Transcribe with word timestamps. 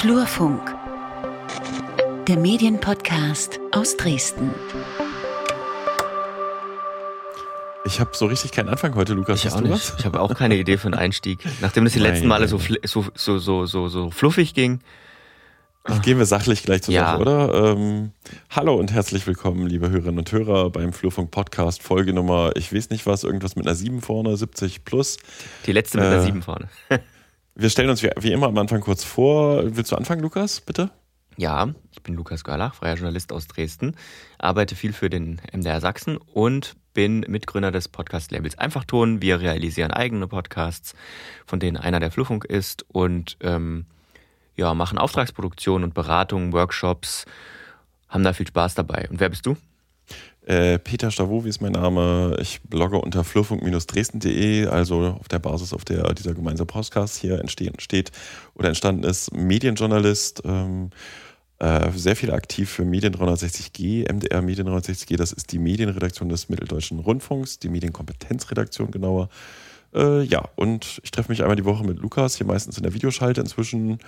Flurfunk, 0.00 0.76
der 2.28 2.38
Medienpodcast 2.38 3.58
aus 3.72 3.96
Dresden. 3.96 4.54
Ich 7.84 7.98
habe 7.98 8.10
so 8.14 8.26
richtig 8.26 8.52
keinen 8.52 8.68
Anfang 8.68 8.94
heute, 8.94 9.14
Lukas. 9.14 9.44
Ich 9.44 9.52
auch 9.52 9.60
nicht. 9.60 9.72
Was? 9.72 9.96
Ich 9.98 10.04
habe 10.04 10.20
auch 10.20 10.32
keine 10.36 10.56
Idee 10.56 10.78
für 10.78 10.86
einen 10.86 10.94
Einstieg. 10.94 11.40
Nachdem 11.60 11.82
das 11.82 11.94
die 11.94 11.98
letzten 11.98 12.28
Male 12.28 12.46
so, 12.46 12.60
so, 12.84 13.06
so, 13.16 13.38
so, 13.38 13.66
so, 13.66 13.88
so 13.88 14.10
fluffig 14.12 14.54
ging. 14.54 14.78
Gehen 16.04 16.18
wir 16.18 16.26
sachlich 16.26 16.62
gleich 16.62 16.82
zur 16.82 16.94
ja. 16.94 17.06
Sache, 17.06 17.20
oder? 17.20 17.72
Ähm, 17.72 18.12
hallo 18.50 18.76
und 18.76 18.92
herzlich 18.92 19.26
willkommen, 19.26 19.66
liebe 19.66 19.90
Hörerinnen 19.90 20.20
und 20.20 20.30
Hörer, 20.30 20.70
beim 20.70 20.92
Flurfunk 20.92 21.32
Podcast, 21.32 21.82
Folge 21.82 22.12
Nummer, 22.12 22.52
ich 22.54 22.72
weiß 22.72 22.90
nicht 22.90 23.04
was, 23.06 23.24
irgendwas 23.24 23.56
mit 23.56 23.66
einer 23.66 23.74
7 23.74 24.00
vorne, 24.00 24.36
70 24.36 24.84
plus. 24.84 25.16
Die 25.66 25.72
letzte 25.72 25.98
mit 25.98 26.06
äh, 26.06 26.10
einer 26.10 26.22
7 26.22 26.42
vorne. 26.42 26.68
wir 27.58 27.70
stellen 27.70 27.90
uns 27.90 28.04
wie, 28.04 28.10
wie, 28.20 28.32
immer 28.32 28.46
am 28.46 28.56
Anfang 28.56 28.80
kurz 28.80 29.02
vor. 29.02 29.76
Willst 29.76 29.90
du 29.90 29.96
anfangen, 29.96 30.22
Lukas, 30.22 30.60
bitte? 30.60 30.90
Ja, 31.36 31.74
ich 31.90 32.02
bin 32.02 32.14
Lukas 32.14 32.44
Görlach, 32.44 32.74
freier 32.76 32.94
Journalist 32.94 33.32
aus 33.32 33.48
Dresden, 33.48 33.96
arbeite 34.38 34.76
viel 34.76 34.92
für 34.92 35.10
den 35.10 35.40
MDR 35.52 35.80
Sachsen 35.80 36.16
und 36.16 36.76
bin 36.94 37.20
Mitgründer 37.28 37.72
des 37.72 37.88
Podcast-Labels 37.88 38.58
Einfachton. 38.58 39.22
Wir 39.22 39.40
realisieren 39.40 39.90
eigene 39.90 40.28
Podcasts, 40.28 40.94
von 41.46 41.58
denen 41.58 41.76
einer 41.76 41.98
der 41.98 42.12
Flurfunk 42.12 42.44
ist 42.44 42.84
und 42.88 43.36
ähm, 43.40 43.86
ja, 44.54 44.72
machen 44.74 44.98
Auftragsproduktion 44.98 45.82
und 45.82 45.94
Beratung, 45.94 46.52
Workshops, 46.52 47.24
haben 48.08 48.22
da 48.22 48.32
viel 48.32 48.46
Spaß 48.46 48.76
dabei. 48.76 49.08
Und 49.10 49.18
wer 49.18 49.30
bist 49.30 49.46
du? 49.46 49.56
Äh, 50.48 50.78
Peter 50.78 51.10
Stavovi 51.10 51.50
ist 51.50 51.60
mein 51.60 51.72
Name. 51.72 52.34
Ich 52.40 52.62
blogge 52.62 52.98
unter 52.98 53.22
flurfunk-dresden.de, 53.22 54.66
also 54.68 55.18
auf 55.20 55.28
der 55.28 55.40
Basis, 55.40 55.74
auf 55.74 55.84
der 55.84 56.14
dieser 56.14 56.32
gemeinsame 56.32 56.66
Podcast 56.66 57.16
hier 57.16 57.38
entsteht, 57.38 58.10
oder 58.54 58.68
entstanden 58.68 59.04
ist. 59.04 59.30
Medienjournalist, 59.34 60.40
ähm, 60.46 60.88
äh, 61.58 61.90
sehr 61.94 62.16
viel 62.16 62.30
aktiv 62.30 62.70
für 62.70 62.86
Medien 62.86 63.14
360G, 63.14 64.10
MDR 64.10 64.40
Medien 64.40 64.66
360G, 64.66 65.18
das 65.18 65.32
ist 65.32 65.52
die 65.52 65.58
Medienredaktion 65.58 66.30
des 66.30 66.48
Mitteldeutschen 66.48 66.98
Rundfunks, 67.00 67.58
die 67.58 67.68
Medienkompetenzredaktion 67.68 68.90
genauer. 68.90 69.28
Äh, 69.94 70.22
ja, 70.22 70.48
und 70.56 71.00
ich 71.02 71.10
treffe 71.10 71.30
mich 71.30 71.42
einmal 71.42 71.56
die 71.56 71.66
Woche 71.66 71.84
mit 71.84 71.98
Lukas, 71.98 72.36
hier 72.36 72.46
meistens 72.46 72.78
in 72.78 72.84
der 72.84 72.94
Videoschalte 72.94 73.42
inzwischen 73.42 73.98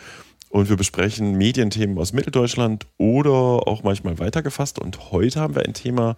und 0.50 0.68
wir 0.68 0.76
besprechen 0.76 1.38
Medienthemen 1.38 1.96
aus 1.96 2.12
Mitteldeutschland 2.12 2.86
oder 2.98 3.30
auch 3.30 3.82
manchmal 3.84 4.18
weitergefasst. 4.18 4.78
Und 4.78 5.12
heute 5.12 5.40
haben 5.40 5.54
wir 5.54 5.64
ein 5.64 5.74
Thema, 5.74 6.16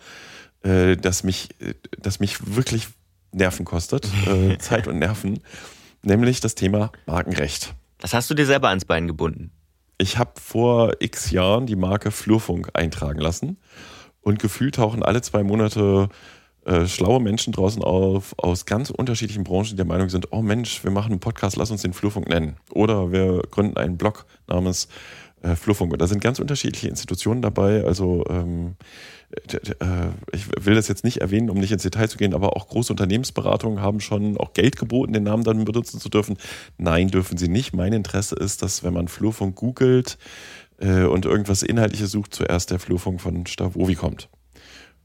äh, 0.62 0.97
das, 0.97 1.22
mich, 1.22 1.50
äh, 1.61 1.75
das 1.98 2.19
mich 2.19 2.55
wirklich 2.56 2.88
Nerven 3.30 3.64
kostet, 3.64 4.08
äh, 4.27 4.58
Zeit 4.58 4.88
und 4.88 4.98
Nerven, 4.98 5.41
nämlich 6.03 6.41
das 6.41 6.55
Thema 6.55 6.91
Markenrecht. 7.06 7.75
Das 7.98 8.14
hast 8.14 8.28
du 8.30 8.34
dir 8.34 8.47
selber 8.47 8.70
ans 8.70 8.86
Bein 8.86 9.06
gebunden. 9.06 9.53
Ich 9.98 10.19
habe 10.19 10.33
vor 10.41 10.94
x 10.98 11.30
Jahren 11.30 11.66
die 11.66 11.77
Marke 11.77 12.10
Flurfunk 12.10 12.70
eintragen 12.72 13.20
lassen 13.20 13.58
und 14.22 14.38
gefühlt 14.38 14.77
tauchen 14.77 15.03
alle 15.03 15.20
zwei 15.20 15.42
Monate 15.42 16.08
äh, 16.65 16.87
schlaue 16.87 17.21
Menschen 17.21 17.53
draußen 17.53 17.83
auf 17.83 18.35
aus 18.39 18.67
ganz 18.67 18.91
unterschiedlichen 18.91 19.45
Branchen, 19.45 19.71
die 19.71 19.77
der 19.77 19.85
Meinung 19.85 20.09
sind, 20.09 20.33
oh 20.33 20.43
Mensch, 20.43 20.85
wir 20.85 20.91
machen 20.91 21.13
einen 21.13 21.21
Podcast, 21.21 21.57
lass 21.57 21.71
uns 21.71 21.83
den 21.83 21.93
Flurfunk 21.93 22.29
nennen. 22.29 22.57
Oder 22.73 23.11
wir 23.11 23.43
gründen 23.51 23.77
einen 23.77 23.97
Blog 23.99 24.27
namens 24.47 24.89
äh, 25.43 25.57
Flurfunk. 25.57 25.93
Und 25.93 26.01
da 26.01 26.07
sind 26.07 26.23
ganz 26.23 26.39
unterschiedliche 26.39 26.89
Institutionen 26.89 27.43
dabei. 27.43 27.85
Also 27.85 28.25
ähm, 28.29 28.77
äh, 29.33 30.09
ich 30.33 30.47
will 30.65 30.75
das 30.75 30.89
jetzt 30.89 31.05
nicht 31.05 31.19
erwähnen, 31.21 31.51
um 31.51 31.59
nicht 31.59 31.73
ins 31.73 31.83
Detail 31.83 32.09
zu 32.09 32.19
gehen, 32.19 32.35
aber 32.35 32.57
auch 32.57 32.69
große 32.69 32.93
Unternehmensberatungen 32.93 33.81
haben 33.81 34.01
schon 34.01 34.37
auch 34.37 34.53
Geld 34.53 34.77
geboten, 34.77 35.13
den 35.13 35.25
Namen 35.25 35.45
dann 35.45 35.65
benutzen 35.65 36.01
zu 36.01 36.09
dürfen. 36.09 36.37
Nein, 36.79 37.09
dürfen 37.09 37.39
sie 37.39 37.49
nicht. 37.49 37.75
Mein 37.75 37.93
Interesse 37.93 38.37
ist, 38.37 38.63
dass 38.63 38.85
wenn 38.85 38.95
man 38.95 39.09
Flurfunk 39.09 39.57
googelt 39.57 40.19
äh, 40.78 41.05
und 41.05 41.25
irgendwas 41.25 41.62
Inhaltliches 41.62 42.12
sucht, 42.12 42.34
zuerst 42.34 42.71
der 42.71 42.78
Flurfunk 42.78 43.21
von 43.21 43.47
Stavovi 43.47 43.95
kommt. 43.95 44.28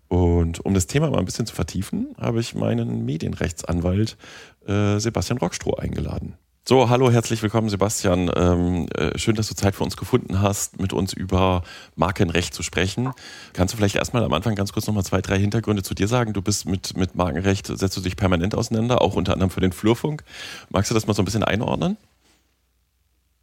Und 0.08 0.64
um 0.66 0.74
das 0.74 0.88
Thema 0.88 1.10
mal 1.10 1.20
ein 1.20 1.26
bisschen 1.26 1.46
zu 1.46 1.56
vertiefen, 1.56 2.16
habe 2.20 2.40
ich 2.40 2.56
meinen 2.56 3.06
Medienrechtsanwalt 3.06 4.18
äh, 4.66 5.00
Sebastian 5.00 5.40
Rockstroh 5.40 5.76
eingeladen. 5.76 6.36
So, 6.70 6.90
hallo, 6.90 7.10
herzlich 7.10 7.42
willkommen, 7.42 7.70
Sebastian. 7.70 8.30
Ähm, 8.36 8.88
äh, 8.94 9.18
schön, 9.18 9.36
dass 9.36 9.48
du 9.48 9.56
Zeit 9.56 9.74
für 9.74 9.86
uns 9.86 9.96
gefunden 9.96 10.42
hast, 10.42 10.82
mit 10.82 10.92
uns 10.92 11.14
über 11.14 11.64
Markenrecht 11.96 12.54
zu 12.54 12.62
sprechen. 12.62 13.14
Kannst 13.54 13.74
du 13.74 13.78
vielleicht 13.78 13.96
erstmal 13.96 14.26
am 14.26 14.34
Anfang 14.34 14.54
ganz 14.56 14.74
kurz 14.74 14.86
nochmal 14.86 15.06
zwei, 15.06 15.22
drei 15.22 15.40
Hintergründe 15.40 15.82
zu 15.82 15.94
dir 15.94 16.10
sagen? 16.10 16.34
Du 16.34 16.42
bist 16.42 16.66
mit, 16.66 16.98
mit 16.98 17.16
Markenrecht, 17.16 17.68
setzt 17.68 17.96
du 17.96 18.02
dich 18.02 18.18
permanent 18.18 18.54
auseinander, 18.54 19.02
auch 19.02 19.16
unter 19.16 19.32
anderem 19.32 19.50
für 19.50 19.62
den 19.62 19.72
Flurfunk. 19.72 20.26
Magst 20.70 20.92
du 20.92 20.94
das 20.94 21.08
mal 21.08 21.14
so 21.14 21.22
ein 21.22 21.26
bisschen 21.26 21.46
einordnen? 21.46 21.96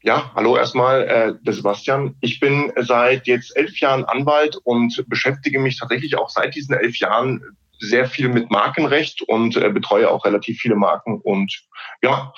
Ja, 0.04 0.30
hallo 0.34 0.54
erstmal, 0.54 1.08
äh, 1.08 1.34
der 1.40 1.54
Sebastian. 1.54 2.14
Ich 2.20 2.38
bin 2.38 2.70
seit 2.76 3.26
jetzt 3.26 3.56
elf 3.56 3.80
Jahren 3.80 4.04
Anwalt 4.04 4.58
und 4.62 5.02
beschäftige 5.08 5.58
mich 5.58 5.78
tatsächlich 5.78 6.18
auch 6.18 6.28
seit 6.28 6.54
diesen 6.54 6.74
elf 6.74 6.98
Jahren 6.98 7.42
sehr 7.78 8.06
viel 8.06 8.28
mit 8.28 8.50
Markenrecht 8.50 9.22
und 9.22 9.56
äh, 9.56 9.70
betreue 9.70 10.10
auch 10.10 10.26
relativ 10.26 10.58
viele 10.58 10.76
Marken. 10.76 11.22
Und 11.22 11.64
ja, 12.02 12.34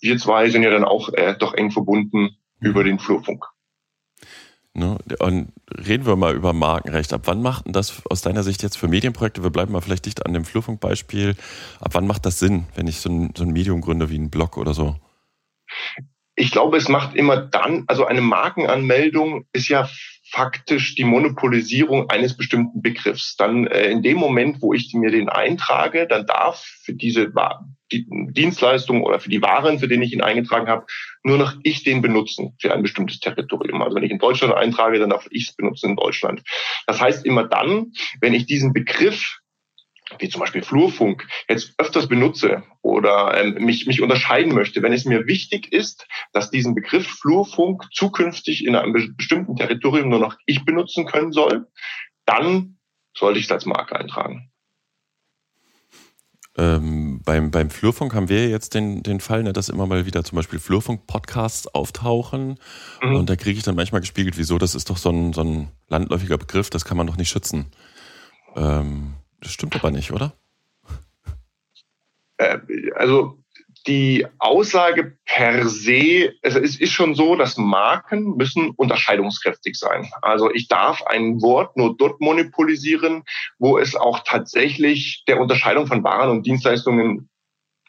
wir 0.00 0.18
zwei 0.18 0.50
sind 0.50 0.64
ja 0.64 0.70
dann 0.70 0.82
auch 0.82 1.08
äh, 1.12 1.36
doch 1.38 1.54
eng 1.54 1.70
verbunden 1.70 2.36
mhm. 2.58 2.68
über 2.68 2.82
den 2.82 2.98
Flurfunk. 2.98 3.44
Ne? 4.74 4.98
Und 5.20 5.52
reden 5.70 6.06
wir 6.06 6.16
mal 6.16 6.34
über 6.34 6.52
Markenrecht. 6.52 7.12
Ab 7.12 7.22
wann 7.26 7.40
macht 7.40 7.66
denn 7.66 7.72
das 7.72 8.02
aus 8.10 8.22
deiner 8.22 8.42
Sicht 8.42 8.64
jetzt 8.64 8.78
für 8.78 8.88
Medienprojekte, 8.88 9.44
wir 9.44 9.50
bleiben 9.50 9.70
mal 9.70 9.80
vielleicht 9.80 10.06
dicht 10.06 10.26
an 10.26 10.32
dem 10.32 10.44
Flurfunkbeispiel, 10.44 11.36
ab 11.78 11.94
wann 11.94 12.08
macht 12.08 12.26
das 12.26 12.40
Sinn, 12.40 12.66
wenn 12.74 12.88
ich 12.88 12.98
so 12.98 13.10
ein, 13.10 13.32
so 13.36 13.44
ein 13.44 13.52
Medium 13.52 13.80
gründe 13.80 14.10
wie 14.10 14.18
ein 14.18 14.28
Blog 14.28 14.56
oder 14.56 14.74
so? 14.74 14.96
Ich 16.36 16.50
glaube, 16.50 16.76
es 16.76 16.88
macht 16.88 17.16
immer 17.16 17.38
dann, 17.38 17.84
also 17.86 18.04
eine 18.04 18.20
Markenanmeldung 18.20 19.46
ist 19.52 19.68
ja 19.68 19.88
faktisch 20.30 20.94
die 20.94 21.04
Monopolisierung 21.04 22.10
eines 22.10 22.36
bestimmten 22.36 22.82
Begriffs. 22.82 23.36
Dann 23.36 23.66
äh, 23.66 23.90
in 23.90 24.02
dem 24.02 24.18
Moment, 24.18 24.60
wo 24.60 24.74
ich 24.74 24.92
mir 24.92 25.10
den 25.10 25.28
eintrage, 25.28 26.06
dann 26.06 26.26
darf 26.26 26.62
für 26.84 26.92
diese 26.92 27.32
die 27.92 28.06
Dienstleistung 28.32 29.02
oder 29.02 29.20
für 29.20 29.30
die 29.30 29.40
Waren, 29.40 29.78
für 29.78 29.88
den 29.88 30.02
ich 30.02 30.12
ihn 30.12 30.20
eingetragen 30.20 30.66
habe, 30.66 30.86
nur 31.22 31.38
noch 31.38 31.54
ich 31.62 31.84
den 31.84 32.02
benutzen 32.02 32.54
für 32.60 32.74
ein 32.74 32.82
bestimmtes 32.82 33.20
Territorium. 33.20 33.80
Also 33.80 33.96
wenn 33.96 34.02
ich 34.02 34.10
in 34.10 34.18
Deutschland 34.18 34.52
eintrage, 34.52 34.98
dann 34.98 35.10
darf 35.10 35.28
ich 35.30 35.48
es 35.48 35.54
benutzen 35.54 35.90
in 35.90 35.96
Deutschland. 35.96 36.42
Das 36.86 37.00
heißt 37.00 37.24
immer 37.24 37.44
dann, 37.44 37.92
wenn 38.20 38.34
ich 38.34 38.46
diesen 38.46 38.72
Begriff 38.72 39.38
wie 40.18 40.28
zum 40.28 40.40
Beispiel 40.40 40.62
Flurfunk, 40.62 41.26
jetzt 41.48 41.74
öfters 41.78 42.08
benutze 42.08 42.62
oder 42.82 43.36
ähm, 43.36 43.64
mich, 43.64 43.86
mich 43.86 44.00
unterscheiden 44.00 44.54
möchte, 44.54 44.82
wenn 44.82 44.92
es 44.92 45.04
mir 45.04 45.26
wichtig 45.26 45.72
ist, 45.72 46.06
dass 46.32 46.50
diesen 46.50 46.74
Begriff 46.74 47.06
Flurfunk 47.06 47.84
zukünftig 47.92 48.64
in 48.64 48.76
einem 48.76 49.14
bestimmten 49.16 49.56
Territorium 49.56 50.08
nur 50.08 50.20
noch 50.20 50.36
ich 50.46 50.64
benutzen 50.64 51.06
können 51.06 51.32
soll, 51.32 51.66
dann 52.24 52.78
sollte 53.16 53.38
ich 53.38 53.46
es 53.46 53.52
als 53.52 53.66
Marke 53.66 53.96
eintragen. 53.96 54.50
Ähm, 56.58 57.20
beim, 57.22 57.50
beim 57.50 57.68
Flurfunk 57.68 58.14
haben 58.14 58.30
wir 58.30 58.48
jetzt 58.48 58.74
den, 58.74 59.02
den 59.02 59.20
Fall, 59.20 59.42
ne, 59.42 59.52
dass 59.52 59.68
immer 59.68 59.86
mal 59.86 60.06
wieder 60.06 60.24
zum 60.24 60.36
Beispiel 60.36 60.58
Flurfunk-Podcasts 60.58 61.68
auftauchen. 61.68 62.58
Mhm. 63.02 63.16
Und 63.16 63.28
da 63.28 63.36
kriege 63.36 63.58
ich 63.58 63.64
dann 63.64 63.76
manchmal 63.76 64.00
gespiegelt, 64.00 64.38
wieso, 64.38 64.56
das 64.56 64.74
ist 64.74 64.88
doch 64.88 64.96
so 64.96 65.10
ein, 65.10 65.34
so 65.34 65.42
ein 65.42 65.68
landläufiger 65.88 66.38
Begriff, 66.38 66.70
das 66.70 66.86
kann 66.86 66.96
man 66.96 67.06
doch 67.06 67.18
nicht 67.18 67.28
schützen. 67.28 67.66
Ähm, 68.54 69.14
das 69.46 69.52
stimmt 69.52 69.76
aber 69.76 69.92
nicht, 69.92 70.10
oder? 70.10 70.32
Äh, 72.36 72.58
also 72.96 73.38
die 73.86 74.26
Aussage 74.40 75.16
per 75.24 75.68
se, 75.68 76.32
es 76.42 76.56
ist 76.56 76.92
schon 76.92 77.14
so, 77.14 77.36
dass 77.36 77.56
Marken 77.56 78.36
müssen 78.36 78.70
unterscheidungskräftig 78.70 79.76
sein. 79.76 80.10
Also 80.20 80.50
ich 80.52 80.66
darf 80.66 81.02
ein 81.02 81.40
Wort 81.40 81.76
nur 81.76 81.96
dort 81.96 82.20
monopolisieren, 82.20 83.22
wo 83.58 83.78
es 83.78 83.94
auch 83.94 84.24
tatsächlich 84.24 85.22
der 85.28 85.40
Unterscheidung 85.40 85.86
von 85.86 86.02
Waren 86.02 86.30
und 86.30 86.46
Dienstleistungen 86.46 87.28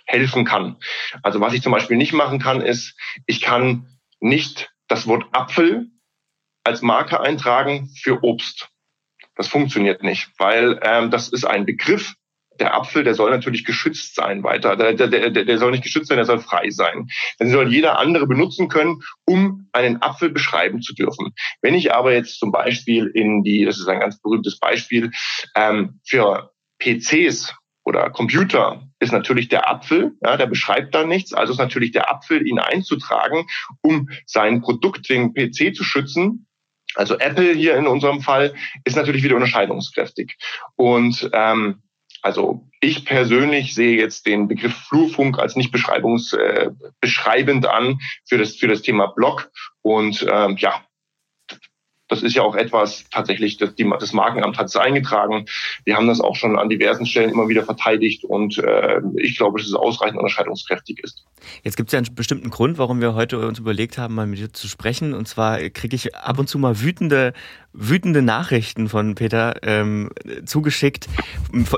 helfen 0.06 0.46
kann. 0.46 0.78
Also 1.24 1.42
was 1.42 1.54
ich 1.54 1.64
zum 1.64 1.72
Beispiel 1.72 1.98
nicht 1.98 2.14
machen 2.14 2.38
kann, 2.38 2.62
ist, 2.62 2.96
ich 3.26 3.42
kann 3.42 3.88
nicht 4.20 4.72
das 4.88 5.08
Wort 5.08 5.26
Apfel 5.32 5.88
als 6.64 6.84
Marke 6.84 7.20
eintragen 7.20 7.90
für 8.00 8.24
Obst. 8.24 8.70
Das 9.38 9.48
funktioniert 9.48 10.04
nicht, 10.04 10.32
weil 10.38 10.80
ähm, 10.82 11.12
das 11.12 11.30
ist 11.30 11.46
ein 11.46 11.66
Begriff. 11.66 12.16
Der 12.60 12.74
Apfel, 12.74 13.04
der 13.04 13.14
soll 13.14 13.30
natürlich 13.30 13.66
geschützt 13.66 14.16
sein 14.16 14.44
weiter. 14.44 14.76
Der, 14.76 14.94
der, 14.94 15.08
der, 15.30 15.46
der 15.46 15.58
soll 15.60 15.70
nicht 15.70 15.84
geschützt 15.84 16.08
sein, 16.08 16.18
der 16.18 16.26
soll 16.26 16.40
frei 16.40 16.72
sein. 16.72 17.08
Den 17.40 17.52
soll 17.52 17.72
jeder 17.72 18.00
andere 18.00 18.26
benutzen 18.26 18.68
können, 18.68 19.04
um 19.26 19.70
einen 19.74 20.02
Apfel 20.02 20.32
beschreiben 20.32 20.82
zu 20.82 20.96
dürfen. 20.96 21.36
Wenn 21.62 21.76
ich 21.76 21.94
aber 21.94 22.14
jetzt 22.14 22.40
zum 22.40 22.52
Beispiel 22.52 23.12
in 23.14 23.44
die, 23.44 23.64
das 23.64 23.78
ist 23.78 23.88
ein 23.88 24.00
ganz 24.00 24.20
berühmtes 24.20 24.58
Beispiel, 24.58 25.12
ähm, 25.56 26.00
für 26.04 26.52
PCs 26.80 27.54
oder 27.86 28.10
Computer 28.10 28.88
ist 29.00 29.14
natürlich 29.14 29.50
der 29.50 29.70
Apfel, 29.70 30.14
ja, 30.24 30.36
der 30.36 30.48
beschreibt 30.48 30.96
da 30.96 31.06
nichts, 31.06 31.34
also 31.34 31.54
ist 31.54 31.60
natürlich 31.60 31.92
der 31.92 32.10
Apfel, 32.12 32.46
ihn 32.48 32.58
einzutragen, 32.58 33.46
um 33.82 34.10
sein 34.26 34.62
Produkt, 34.62 35.08
den 35.10 35.34
PC 35.34 35.76
zu 35.76 35.84
schützen, 35.84 36.48
also 36.98 37.18
Apple 37.20 37.54
hier 37.54 37.76
in 37.78 37.88
unserem 37.88 38.22
Fall 38.22 38.54
ist 38.84 38.98
natürlich 38.98 39.24
wieder 39.24 39.36
unterscheidungskräftig. 39.36 40.36
Und 40.76 41.30
ähm, 41.34 41.82
Also 42.24 42.68
ich 42.82 43.06
persönlich 43.06 43.74
sehe 43.74 43.98
jetzt 43.98 44.26
den 44.26 44.48
Begriff 44.48 44.76
Flurfunk 44.90 45.40
als 45.40 45.56
nicht 45.56 45.72
beschreibungs, 45.72 46.34
äh, 46.34 46.72
beschreibend 47.00 47.66
an 47.66 48.00
für 48.28 48.38
das, 48.38 48.58
für 48.58 48.68
das 48.68 48.82
Thema 48.82 49.08
Blog. 49.16 49.50
Und 49.82 50.26
ähm, 50.30 50.58
ja, 50.58 50.84
das 52.08 52.24
ist 52.24 52.36
ja 52.36 52.42
auch 52.44 52.56
etwas 52.56 53.06
tatsächlich, 53.12 53.58
das, 53.58 53.76
die, 53.76 53.90
das 54.00 54.14
Markenamt 54.14 54.58
hat 54.58 54.68
es 54.68 54.76
eingetragen. 54.76 55.46
Wir 55.84 55.98
haben 55.98 56.08
das 56.08 56.22
auch 56.22 56.36
schon 56.36 56.58
an 56.58 56.70
diversen 56.70 57.06
Stellen 57.06 57.30
immer 57.30 57.48
wieder 57.50 57.64
verteidigt 57.64 58.24
und 58.24 58.58
äh, 58.58 59.02
ich 59.16 59.38
glaube, 59.38 59.60
dass 59.60 59.68
es 59.68 59.74
ausreichend 59.74 60.18
unterscheidungskräftig 60.18 61.00
ist. 61.04 61.26
Jetzt 61.64 61.78
gibt 61.78 61.90
es 61.90 61.94
ja 61.94 62.00
einen 62.00 62.16
bestimmten 62.16 62.50
Grund, 62.50 62.78
warum 62.78 63.02
wir 63.02 63.14
heute 63.14 63.46
uns 63.46 63.60
überlegt 63.60 63.98
haben, 63.98 64.16
mal 64.16 64.28
mit 64.28 64.40
dir 64.40 64.54
zu 64.54 64.68
sprechen. 64.68 65.14
Und 65.14 65.28
zwar 65.28 65.60
kriege 65.70 65.96
ich 65.96 66.16
ab 66.16 66.40
und 66.40 66.48
zu 66.48 66.58
mal 66.58 66.82
wütende, 66.82 67.34
wütende 67.74 68.22
Nachrichten 68.22 68.90
von 68.90 69.16
Peter 69.16 69.56
ähm, 69.64 70.10
zugeschickt 70.46 71.08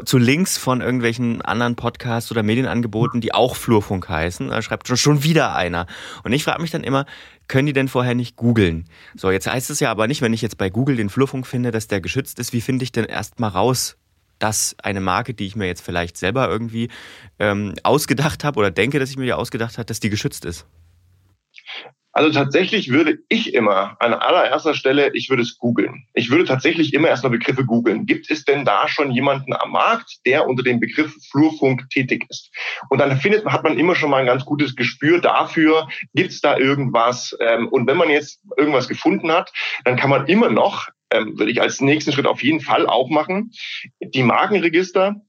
zu 0.05 0.17
Links 0.17 0.57
von 0.57 0.81
irgendwelchen 0.81 1.41
anderen 1.41 1.75
Podcasts 1.75 2.31
oder 2.31 2.43
Medienangeboten, 2.43 3.21
die 3.21 3.33
auch 3.33 3.55
Flurfunk 3.55 4.07
heißen. 4.07 4.49
Da 4.49 4.61
schreibt 4.61 4.87
schon, 4.87 4.97
schon 4.97 5.23
wieder 5.23 5.55
einer. 5.55 5.87
Und 6.23 6.31
ich 6.31 6.43
frage 6.43 6.61
mich 6.61 6.71
dann 6.71 6.83
immer, 6.83 7.05
können 7.49 7.65
die 7.65 7.73
denn 7.73 7.89
vorher 7.89 8.15
nicht 8.15 8.37
googeln? 8.37 8.85
So, 9.17 9.29
jetzt 9.29 9.51
heißt 9.51 9.69
es 9.69 9.81
ja 9.81 9.91
aber 9.91 10.07
nicht, 10.07 10.21
wenn 10.21 10.31
ich 10.31 10.41
jetzt 10.41 10.57
bei 10.57 10.69
Google 10.69 10.95
den 10.95 11.09
Flurfunk 11.09 11.45
finde, 11.45 11.71
dass 11.71 11.87
der 11.87 11.99
geschützt 11.99 12.39
ist, 12.39 12.53
wie 12.53 12.61
finde 12.61 12.83
ich 12.83 12.93
denn 12.93 13.03
erst 13.03 13.41
mal 13.41 13.49
raus, 13.49 13.97
dass 14.37 14.75
eine 14.81 15.01
Marke, 15.01 15.33
die 15.33 15.45
ich 15.45 15.57
mir 15.57 15.65
jetzt 15.65 15.81
vielleicht 15.81 16.15
selber 16.15 16.47
irgendwie 16.47 16.87
ähm, 17.39 17.73
ausgedacht 17.83 18.45
habe 18.45 18.57
oder 18.59 18.71
denke, 18.71 18.99
dass 18.99 19.09
ich 19.09 19.17
mir 19.17 19.25
die 19.25 19.33
ausgedacht 19.33 19.77
habe, 19.77 19.85
dass 19.85 19.99
die 19.99 20.09
geschützt 20.09 20.45
ist? 20.45 20.65
Also 22.11 22.31
tatsächlich 22.31 22.89
würde 22.89 23.19
ich 23.29 23.53
immer 23.53 23.95
an 23.99 24.13
allererster 24.13 24.73
Stelle, 24.73 25.11
ich 25.13 25.29
würde 25.29 25.43
es 25.43 25.57
googeln. 25.57 26.07
Ich 26.13 26.31
würde 26.31 26.45
tatsächlich 26.45 26.93
immer 26.93 27.07
erstmal 27.07 27.31
Begriffe 27.31 27.65
googeln. 27.65 28.05
Gibt 28.07 28.31
es 28.31 28.45
denn 28.45 28.65
da 28.65 28.87
schon 28.87 29.11
jemanden 29.11 29.53
am 29.53 29.71
Markt, 29.71 30.17
der 30.25 30.47
unter 30.47 30.63
dem 30.63 30.79
Begriff 30.79 31.15
Flurfunk 31.29 31.87
tätig 31.91 32.25
ist? 32.29 32.49
Und 32.89 32.99
dann 32.99 33.15
findet, 33.17 33.45
hat 33.45 33.63
man 33.63 33.77
immer 33.77 33.95
schon 33.95 34.09
mal 34.09 34.17
ein 34.17 34.25
ganz 34.25 34.43
gutes 34.43 34.75
Gespür 34.75 35.21
dafür, 35.21 35.87
gibt 36.13 36.31
es 36.31 36.41
da 36.41 36.57
irgendwas? 36.57 37.37
Ähm, 37.41 37.67
und 37.67 37.87
wenn 37.87 37.97
man 37.97 38.09
jetzt 38.09 38.41
irgendwas 38.57 38.87
gefunden 38.87 39.31
hat, 39.31 39.51
dann 39.85 39.95
kann 39.95 40.09
man 40.09 40.25
immer 40.25 40.49
noch, 40.49 40.87
ähm, 41.11 41.37
würde 41.37 41.51
ich 41.51 41.61
als 41.61 41.79
nächsten 41.79 42.11
Schritt 42.11 42.27
auf 42.27 42.41
jeden 42.41 42.61
Fall 42.61 42.87
auch 42.87 43.09
machen, 43.09 43.51
die 43.99 44.23
Markenregister 44.23 45.21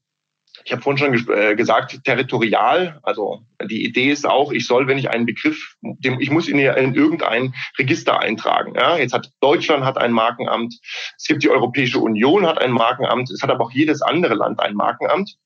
ich 0.65 0.71
habe 0.71 0.81
vorhin 0.81 0.97
schon 0.97 1.35
äh, 1.35 1.55
gesagt, 1.55 2.03
territorial. 2.03 2.99
Also 3.03 3.41
die 3.63 3.85
Idee 3.85 4.11
ist 4.11 4.27
auch, 4.27 4.51
ich 4.51 4.67
soll, 4.67 4.87
wenn 4.87 4.97
ich 4.97 5.09
einen 5.09 5.25
Begriff, 5.25 5.75
ich 6.19 6.31
muss 6.31 6.47
ihn 6.47 6.59
ja 6.59 6.73
in 6.73 6.93
irgendein 6.93 7.53
Register 7.77 8.19
eintragen. 8.19 8.75
Ja, 8.75 8.97
jetzt 8.97 9.13
hat 9.13 9.31
Deutschland 9.41 9.85
hat 9.85 9.97
ein 9.97 10.11
Markenamt, 10.11 10.75
es 11.17 11.25
gibt 11.27 11.43
die 11.43 11.49
Europäische 11.49 11.99
Union 11.99 12.45
hat 12.45 12.59
ein 12.59 12.71
Markenamt, 12.71 13.29
es 13.31 13.41
hat 13.41 13.49
aber 13.49 13.65
auch 13.65 13.71
jedes 13.71 14.01
andere 14.01 14.35
Land 14.35 14.59
ein 14.59 14.75
Markenamt. 14.75 15.37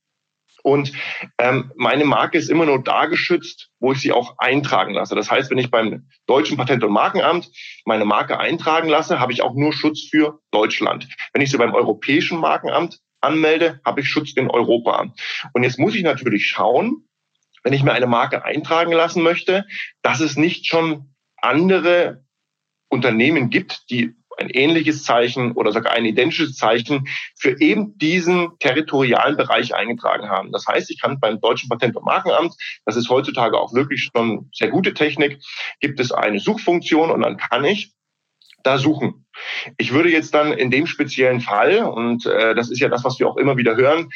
Und 0.65 0.93
ähm, 1.37 1.71
meine 1.75 2.05
Marke 2.05 2.39
ist 2.39 2.49
immer 2.49 2.65
nur 2.65 2.81
da 2.81 3.05
geschützt, 3.05 3.69
wo 3.79 3.91
ich 3.91 3.99
sie 4.01 4.11
auch 4.11 4.39
eintragen 4.39 4.95
lasse. 4.95 5.13
Das 5.13 5.29
heißt, 5.29 5.51
wenn 5.51 5.59
ich 5.59 5.69
beim 5.69 6.09
deutschen 6.25 6.57
Patent- 6.57 6.83
und 6.83 6.91
Markenamt 6.91 7.51
meine 7.85 8.03
Marke 8.03 8.39
eintragen 8.39 8.89
lasse, 8.89 9.19
habe 9.19 9.31
ich 9.31 9.43
auch 9.43 9.53
nur 9.53 9.73
Schutz 9.73 10.07
für 10.09 10.39
Deutschland. 10.49 11.07
Wenn 11.33 11.43
ich 11.43 11.51
sie 11.51 11.59
beim 11.59 11.75
europäischen 11.75 12.39
Markenamt 12.39 12.99
anmelde, 13.25 13.81
habe 13.83 14.01
ich 14.01 14.07
Schutz 14.07 14.33
in 14.33 14.49
Europa. 14.49 15.13
Und 15.53 15.63
jetzt 15.63 15.79
muss 15.79 15.95
ich 15.95 16.03
natürlich 16.03 16.47
schauen, 16.47 17.07
wenn 17.63 17.73
ich 17.73 17.83
mir 17.83 17.93
eine 17.93 18.07
Marke 18.07 18.45
eintragen 18.45 18.93
lassen 18.93 19.23
möchte, 19.23 19.65
dass 20.01 20.19
es 20.19 20.37
nicht 20.37 20.67
schon 20.67 21.15
andere 21.37 22.23
Unternehmen 22.89 23.49
gibt, 23.49 23.89
die 23.89 24.15
ein 24.37 24.49
ähnliches 24.49 25.03
Zeichen 25.03 25.53
oder 25.53 25.71
sogar 25.71 25.93
ein 25.93 26.05
identisches 26.05 26.55
Zeichen 26.55 27.07
für 27.37 27.59
eben 27.59 27.97
diesen 27.97 28.57
territorialen 28.59 29.37
Bereich 29.37 29.73
eingetragen 29.73 30.29
haben. 30.29 30.51
Das 30.51 30.67
heißt, 30.67 30.91
ich 30.91 30.99
kann 30.99 31.19
beim 31.19 31.39
Deutschen 31.39 31.69
Patent- 31.69 31.95
und 31.95 32.05
Markenamt, 32.05 32.53
das 32.85 32.95
ist 32.95 33.09
heutzutage 33.09 33.57
auch 33.57 33.73
wirklich 33.73 34.09
schon 34.13 34.49
sehr 34.53 34.69
gute 34.69 34.93
Technik, 34.93 35.41
gibt 35.79 35.99
es 35.99 36.11
eine 36.11 36.39
Suchfunktion 36.39 37.11
und 37.11 37.21
dann 37.21 37.37
kann 37.37 37.63
ich 37.65 37.93
da 38.65 38.77
suchen. 38.77 39.25
Ich 39.77 39.93
würde 39.93 40.09
jetzt 40.09 40.33
dann 40.33 40.53
in 40.53 40.71
dem 40.71 40.87
speziellen 40.87 41.41
Fall, 41.41 41.79
und 41.79 42.25
äh, 42.25 42.55
das 42.55 42.69
ist 42.69 42.79
ja 42.79 42.89
das, 42.89 43.03
was 43.03 43.19
wir 43.19 43.27
auch 43.27 43.37
immer 43.37 43.57
wieder 43.57 43.75
hören, 43.75 44.09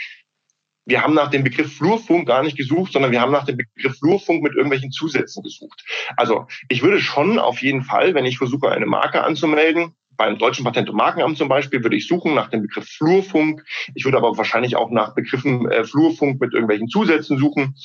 wir 0.86 1.04
haben 1.04 1.14
nach 1.14 1.30
dem 1.30 1.44
Begriff 1.44 1.78
Flurfunk 1.78 2.28
gar 2.28 2.42
nicht 2.42 2.58
gesucht, 2.58 2.94
sondern 2.94 3.12
wir 3.12 3.22
haben 3.22 3.32
nach 3.32 3.46
dem 3.46 3.58
Begriff 3.58 3.98
Flurfunk 4.00 4.42
mit 4.42 4.56
irgendwelchen 4.56 4.92
Zusätzen 4.92 5.44
gesucht. 5.44 5.84
Also 6.18 6.48
ich 6.68 6.82
würde 6.82 7.00
schon 7.00 7.38
auf 7.38 7.62
jeden 7.62 7.84
Fall, 7.84 8.16
wenn 8.16 8.26
ich 8.26 8.40
versuche, 8.40 8.72
eine 8.72 8.88
Marke 8.88 9.24
anzumelden, 9.24 9.94
beim 10.18 10.38
Deutschen 10.38 10.66
Patent- 10.66 10.90
und 10.90 10.98
Markenamt 10.98 11.38
zum 11.38 11.48
Beispiel 11.48 11.82
würde 11.82 11.96
ich 11.96 12.08
suchen 12.08 12.34
nach 12.34 12.50
dem 12.50 12.64
Begriff 12.64 12.86
Flurfunk. 12.88 13.64
Ich 13.96 14.04
würde 14.04 14.18
aber 14.18 14.38
wahrscheinlich 14.38 14.76
auch 14.76 14.90
nach 14.90 15.16
Begriffen 15.16 15.70
äh, 15.72 15.86
Flurfunk 15.86 16.42
mit 16.42 16.54
irgendwelchen 16.54 16.90
Zusätzen 16.90 17.38
suchen 17.38 17.76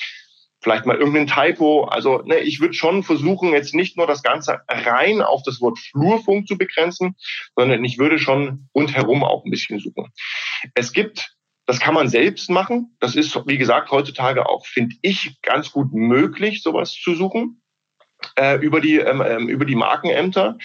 vielleicht 0.64 0.86
mal 0.86 0.96
irgendein 0.96 1.26
Typo. 1.26 1.84
Also 1.84 2.22
ne, 2.22 2.38
ich 2.38 2.58
würde 2.58 2.74
schon 2.74 3.04
versuchen, 3.04 3.52
jetzt 3.52 3.74
nicht 3.74 3.96
nur 3.96 4.08
das 4.08 4.22
Ganze 4.22 4.62
rein 4.66 5.22
auf 5.22 5.42
das 5.44 5.60
Wort 5.60 5.78
Flurfunk 5.78 6.48
zu 6.48 6.58
begrenzen, 6.58 7.14
sondern 7.54 7.84
ich 7.84 7.98
würde 7.98 8.18
schon 8.18 8.68
rundherum 8.74 9.22
auch 9.22 9.44
ein 9.44 9.50
bisschen 9.50 9.78
suchen. 9.78 10.10
Es 10.74 10.92
gibt, 10.92 11.36
das 11.66 11.78
kann 11.78 11.94
man 11.94 12.08
selbst 12.08 12.50
machen. 12.50 12.96
Das 12.98 13.14
ist, 13.14 13.36
wie 13.46 13.58
gesagt, 13.58 13.90
heutzutage 13.90 14.48
auch, 14.48 14.66
finde 14.66 14.96
ich, 15.02 15.40
ganz 15.42 15.70
gut 15.70 15.92
möglich, 15.92 16.62
sowas 16.62 16.92
zu 16.92 17.14
suchen 17.14 17.62
äh, 18.36 18.56
über, 18.56 18.80
die, 18.80 18.96
ähm, 18.96 19.22
ähm 19.24 19.48
über 19.48 19.66
die 19.66 19.76
Markenämter. 19.76 20.56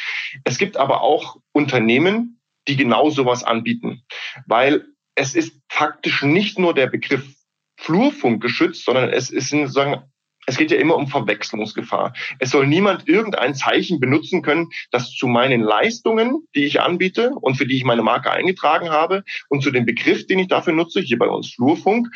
Es 0.46 0.58
gibt 0.58 0.78
aber 0.78 1.02
auch 1.02 1.36
Unternehmen, 1.52 2.42
die 2.70 2.78
genau 2.78 3.10
sowas 3.10 3.44
anbieten, 3.44 4.04
weil 4.48 4.86
es 5.16 5.36
ist 5.36 5.60
faktisch 5.68 6.24
nicht 6.24 6.58
nur 6.58 6.74
der 6.74 6.88
Begriff 6.88 7.39
Flurfunk 7.80 8.42
geschützt, 8.42 8.86
sondern 8.86 9.10
es 9.10 9.30
ist 9.30 9.50
sozusagen 9.50 10.04
es 10.50 10.58
geht 10.58 10.72
ja 10.72 10.78
immer 10.78 10.96
um 10.96 11.08
Verwechslungsgefahr. 11.08 12.14
Es 12.40 12.50
soll 12.50 12.66
niemand 12.66 13.08
irgendein 13.08 13.54
Zeichen 13.54 14.00
benutzen 14.00 14.42
können, 14.42 14.70
das 14.90 15.12
zu 15.12 15.28
meinen 15.28 15.62
Leistungen, 15.62 16.48
die 16.56 16.64
ich 16.64 16.82
anbiete 16.82 17.30
und 17.30 17.56
für 17.56 17.68
die 17.68 17.78
ich 17.78 17.84
meine 17.84 18.02
Marke 18.02 18.32
eingetragen 18.32 18.90
habe 18.90 19.24
und 19.50 19.62
zu 19.62 19.70
dem 19.70 19.86
Begriff, 19.86 20.26
den 20.26 20.40
ich 20.40 20.48
dafür 20.48 20.74
nutze, 20.74 21.02
hier 21.02 21.20
bei 21.20 21.28
uns 21.28 21.54
Flurfunk, 21.54 22.08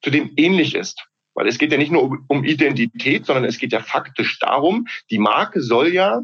zu 0.00 0.10
dem 0.10 0.30
ähnlich 0.36 0.76
ist. 0.76 1.08
Weil 1.34 1.48
es 1.48 1.58
geht 1.58 1.72
ja 1.72 1.78
nicht 1.78 1.90
nur 1.90 2.18
um 2.28 2.44
Identität, 2.44 3.26
sondern 3.26 3.44
es 3.44 3.58
geht 3.58 3.72
ja 3.72 3.80
faktisch 3.80 4.38
darum, 4.38 4.86
die 5.10 5.18
Marke 5.18 5.60
soll 5.60 5.92
ja, 5.92 6.22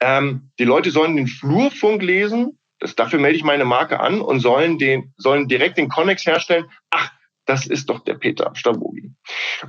ähm, 0.00 0.50
die 0.58 0.64
Leute 0.64 0.90
sollen 0.90 1.14
den 1.14 1.28
Flurfunk 1.28 2.02
lesen, 2.02 2.58
das, 2.80 2.94
dafür 2.94 3.20
melde 3.20 3.36
ich 3.38 3.44
meine 3.44 3.64
Marke 3.64 4.00
an 4.00 4.20
und 4.20 4.40
sollen 4.40 4.78
den, 4.78 5.14
sollen 5.16 5.48
direkt 5.48 5.78
den 5.78 5.88
Connex 5.88 6.26
herstellen. 6.26 6.66
Ach, 6.90 7.10
das 7.46 7.66
ist 7.66 7.88
doch 7.88 8.00
der 8.00 8.14
Peter 8.14 8.50
Stavogi. 8.54 9.12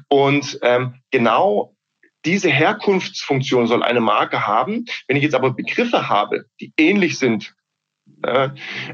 Und 0.09 0.59
ähm, 0.61 0.95
genau 1.11 1.75
diese 2.25 2.49
Herkunftsfunktion 2.49 3.67
soll 3.67 3.83
eine 3.83 4.01
Marke 4.01 4.45
haben. 4.45 4.85
Wenn 5.07 5.17
ich 5.17 5.23
jetzt 5.23 5.35
aber 5.35 5.53
Begriffe 5.53 6.09
habe, 6.09 6.45
die 6.59 6.73
ähnlich 6.77 7.17
sind, 7.17 7.55
äh, 8.23 8.49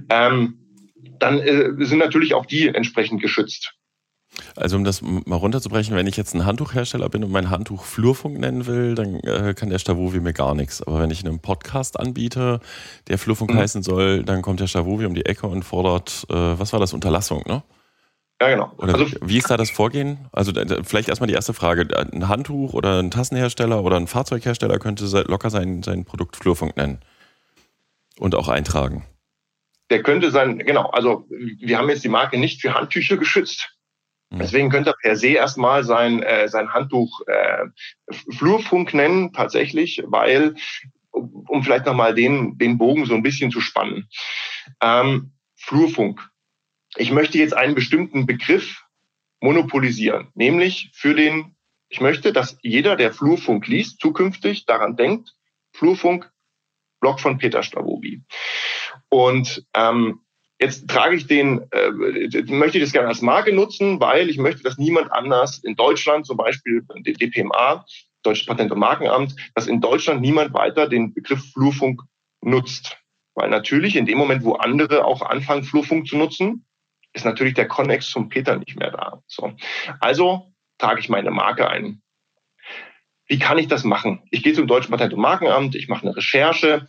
ähm, 0.10 0.60
dann 1.20 1.40
äh, 1.40 1.86
sind 1.86 2.00
natürlich 2.00 2.34
auch 2.34 2.46
die 2.46 2.68
entsprechend 2.68 3.22
geschützt. 3.22 3.74
Also 4.56 4.78
um 4.78 4.84
das 4.84 5.02
mal 5.02 5.36
runterzubrechen, 5.36 5.96
wenn 5.96 6.08
ich 6.08 6.18
jetzt 6.18 6.34
ein 6.34 6.46
Handtuchhersteller 6.46 7.10
bin 7.10 7.24
und 7.24 7.32
mein 7.32 7.50
Handtuch 7.50 7.86
Flurfunk 7.86 8.40
nennen 8.40 8.66
will, 8.66 8.96
dann 8.96 9.20
äh, 9.20 9.54
kann 9.56 9.70
der 9.70 9.80
Stavovi 9.80 10.20
mir 10.20 10.34
gar 10.34 10.56
nichts. 10.56 10.82
Aber 10.82 11.02
wenn 11.02 11.12
ich 11.12 11.26
einen 11.26 11.40
Podcast 11.40 12.00
anbiete, 12.00 12.60
der 13.08 13.18
Flurfunk 13.20 13.54
mhm. 13.54 13.58
heißen 13.58 13.84
soll, 13.84 14.24
dann 14.24 14.42
kommt 14.42 14.60
der 14.60 14.68
Stavovi 14.68 15.06
um 15.06 15.14
die 15.14 15.26
Ecke 15.26 15.48
und 15.48 15.64
fordert, 15.64 16.26
äh, 16.30 16.34
was 16.34 16.74
war 16.74 16.80
das, 16.80 16.94
Unterlassung, 16.94 17.44
ne? 17.48 17.64
Ja, 18.44 18.50
genau. 18.50 18.74
Oder 18.76 18.96
also, 18.96 19.16
wie 19.22 19.38
ist 19.38 19.50
da 19.50 19.56
das 19.56 19.72
Vorgehen? 19.72 20.28
Also 20.34 20.52
vielleicht 20.84 21.08
erstmal 21.08 21.30
die 21.30 21.34
erste 21.34 21.54
Frage. 21.54 21.88
Ein 21.98 22.28
Handtuch 22.28 22.74
oder 22.74 23.00
ein 23.00 23.10
Tassenhersteller 23.10 23.82
oder 23.82 23.96
ein 23.96 24.08
Fahrzeughersteller 24.08 24.80
könnte 24.80 25.06
locker 25.30 25.50
sein, 25.50 25.82
sein 25.82 26.04
Produkt 26.04 26.36
Flurfunk 26.36 26.76
nennen 26.76 27.00
und 28.20 28.36
auch 28.36 28.50
eintragen. 28.50 29.06
Der 29.90 30.04
könnte 30.04 30.30
sein, 30.30 30.60
genau, 30.60 30.90
also 30.90 31.26
wir 31.30 31.78
haben 31.78 31.88
jetzt 31.88 32.04
die 32.04 32.10
Marke 32.10 32.38
nicht 32.38 32.60
für 32.60 32.74
Handtücher 32.74 33.16
geschützt. 33.16 33.78
Mhm. 34.30 34.40
Deswegen 34.40 34.70
könnte 34.70 34.90
er 34.90 34.98
per 35.02 35.16
se 35.16 35.30
erstmal 35.30 35.86
sein, 35.86 36.22
äh, 36.22 36.50
sein 36.50 36.74
Handtuch 36.74 37.22
äh, 37.28 37.68
Flurfunk 38.30 38.94
nennen, 38.94 39.32
tatsächlich, 39.32 40.04
weil, 40.06 40.56
um 41.12 41.64
vielleicht 41.64 41.86
nochmal 41.86 42.14
den, 42.14 42.58
den 42.58 42.78
Bogen 42.78 43.06
so 43.06 43.14
ein 43.14 43.24
bisschen 43.24 43.52
zu 43.52 43.62
spannen. 43.62 44.10
Ähm, 44.82 45.32
Flurfunk 45.56 46.33
ich 46.98 47.12
möchte 47.12 47.38
jetzt 47.38 47.56
einen 47.56 47.76
bestimmten 47.76 48.26
Begriff 48.26 48.84
monopolisieren, 49.42 50.30
nämlich 50.36 50.92
für 50.94 51.14
den, 51.14 51.56
ich 51.90 52.02
möchte, 52.02 52.34
dass 52.34 52.58
jeder, 52.62 52.96
der 52.96 53.14
Flurfunk 53.14 53.68
liest, 53.68 54.00
zukünftig 54.00 54.66
daran 54.66 54.96
denkt, 54.96 55.36
Flurfunk, 55.74 56.32
Blog 57.02 57.20
von 57.20 57.38
Peter 57.38 57.64
Stavovi. 57.64 58.24
Und 59.10 59.66
ähm, 59.74 60.22
jetzt 60.60 60.88
trage 60.88 61.16
ich 61.16 61.28
den, 61.28 61.70
äh, 61.72 61.92
möchte 61.92 62.78
ich 62.78 62.84
das 62.84 62.94
gerne 62.94 63.10
als 63.10 63.22
Marke 63.22 63.54
nutzen, 63.54 64.00
weil 64.00 64.30
ich 64.30 64.38
möchte, 64.38 64.64
dass 64.64 64.78
niemand 64.78 65.12
anders 65.12 65.60
in 65.60 65.76
Deutschland, 65.76 66.26
zum 66.26 66.38
Beispiel 66.38 66.86
DPMA, 66.96 67.86
Deutsches 68.24 68.46
Patent- 68.46 68.72
und 68.72 68.80
Markenamt, 68.80 69.36
dass 69.54 69.68
in 69.68 69.82
Deutschland 69.82 70.22
niemand 70.22 70.54
weiter 70.54 70.88
den 70.88 71.14
Begriff 71.14 71.52
Flurfunk 71.52 72.02
nutzt. 72.42 72.98
Weil 73.36 73.50
natürlich 73.50 73.98
in 73.98 74.06
dem 74.06 74.18
Moment, 74.18 74.46
wo 74.46 74.54
andere 74.54 75.04
auch 75.04 75.22
anfangen, 75.22 75.64
Flurfunk 75.64 76.08
zu 76.08 76.16
nutzen, 76.16 76.66
ist 77.14 77.26
natürlich 77.26 77.54
der 77.54 77.68
Konnex 77.68 78.10
zum 78.10 78.30
Peter 78.30 78.58
nicht 78.58 78.78
mehr 78.78 78.92
da. 78.92 79.22
So. 79.28 79.54
Also 80.00 80.54
trage 80.78 81.00
ich 81.00 81.10
meine 81.10 81.32
Marke 81.32 81.70
ein. 81.70 82.02
Wie 83.28 83.40
kann 83.40 83.58
ich 83.58 83.68
das 83.68 83.84
machen? 83.84 84.22
Ich 84.32 84.44
gehe 84.44 84.54
zum 84.54 84.68
Deutschen 84.68 84.92
Patent- 84.92 85.14
und 85.14 85.22
Markenamt, 85.22 85.76
ich 85.76 85.88
mache 85.88 86.06
eine 86.06 86.16
Recherche 86.16 86.86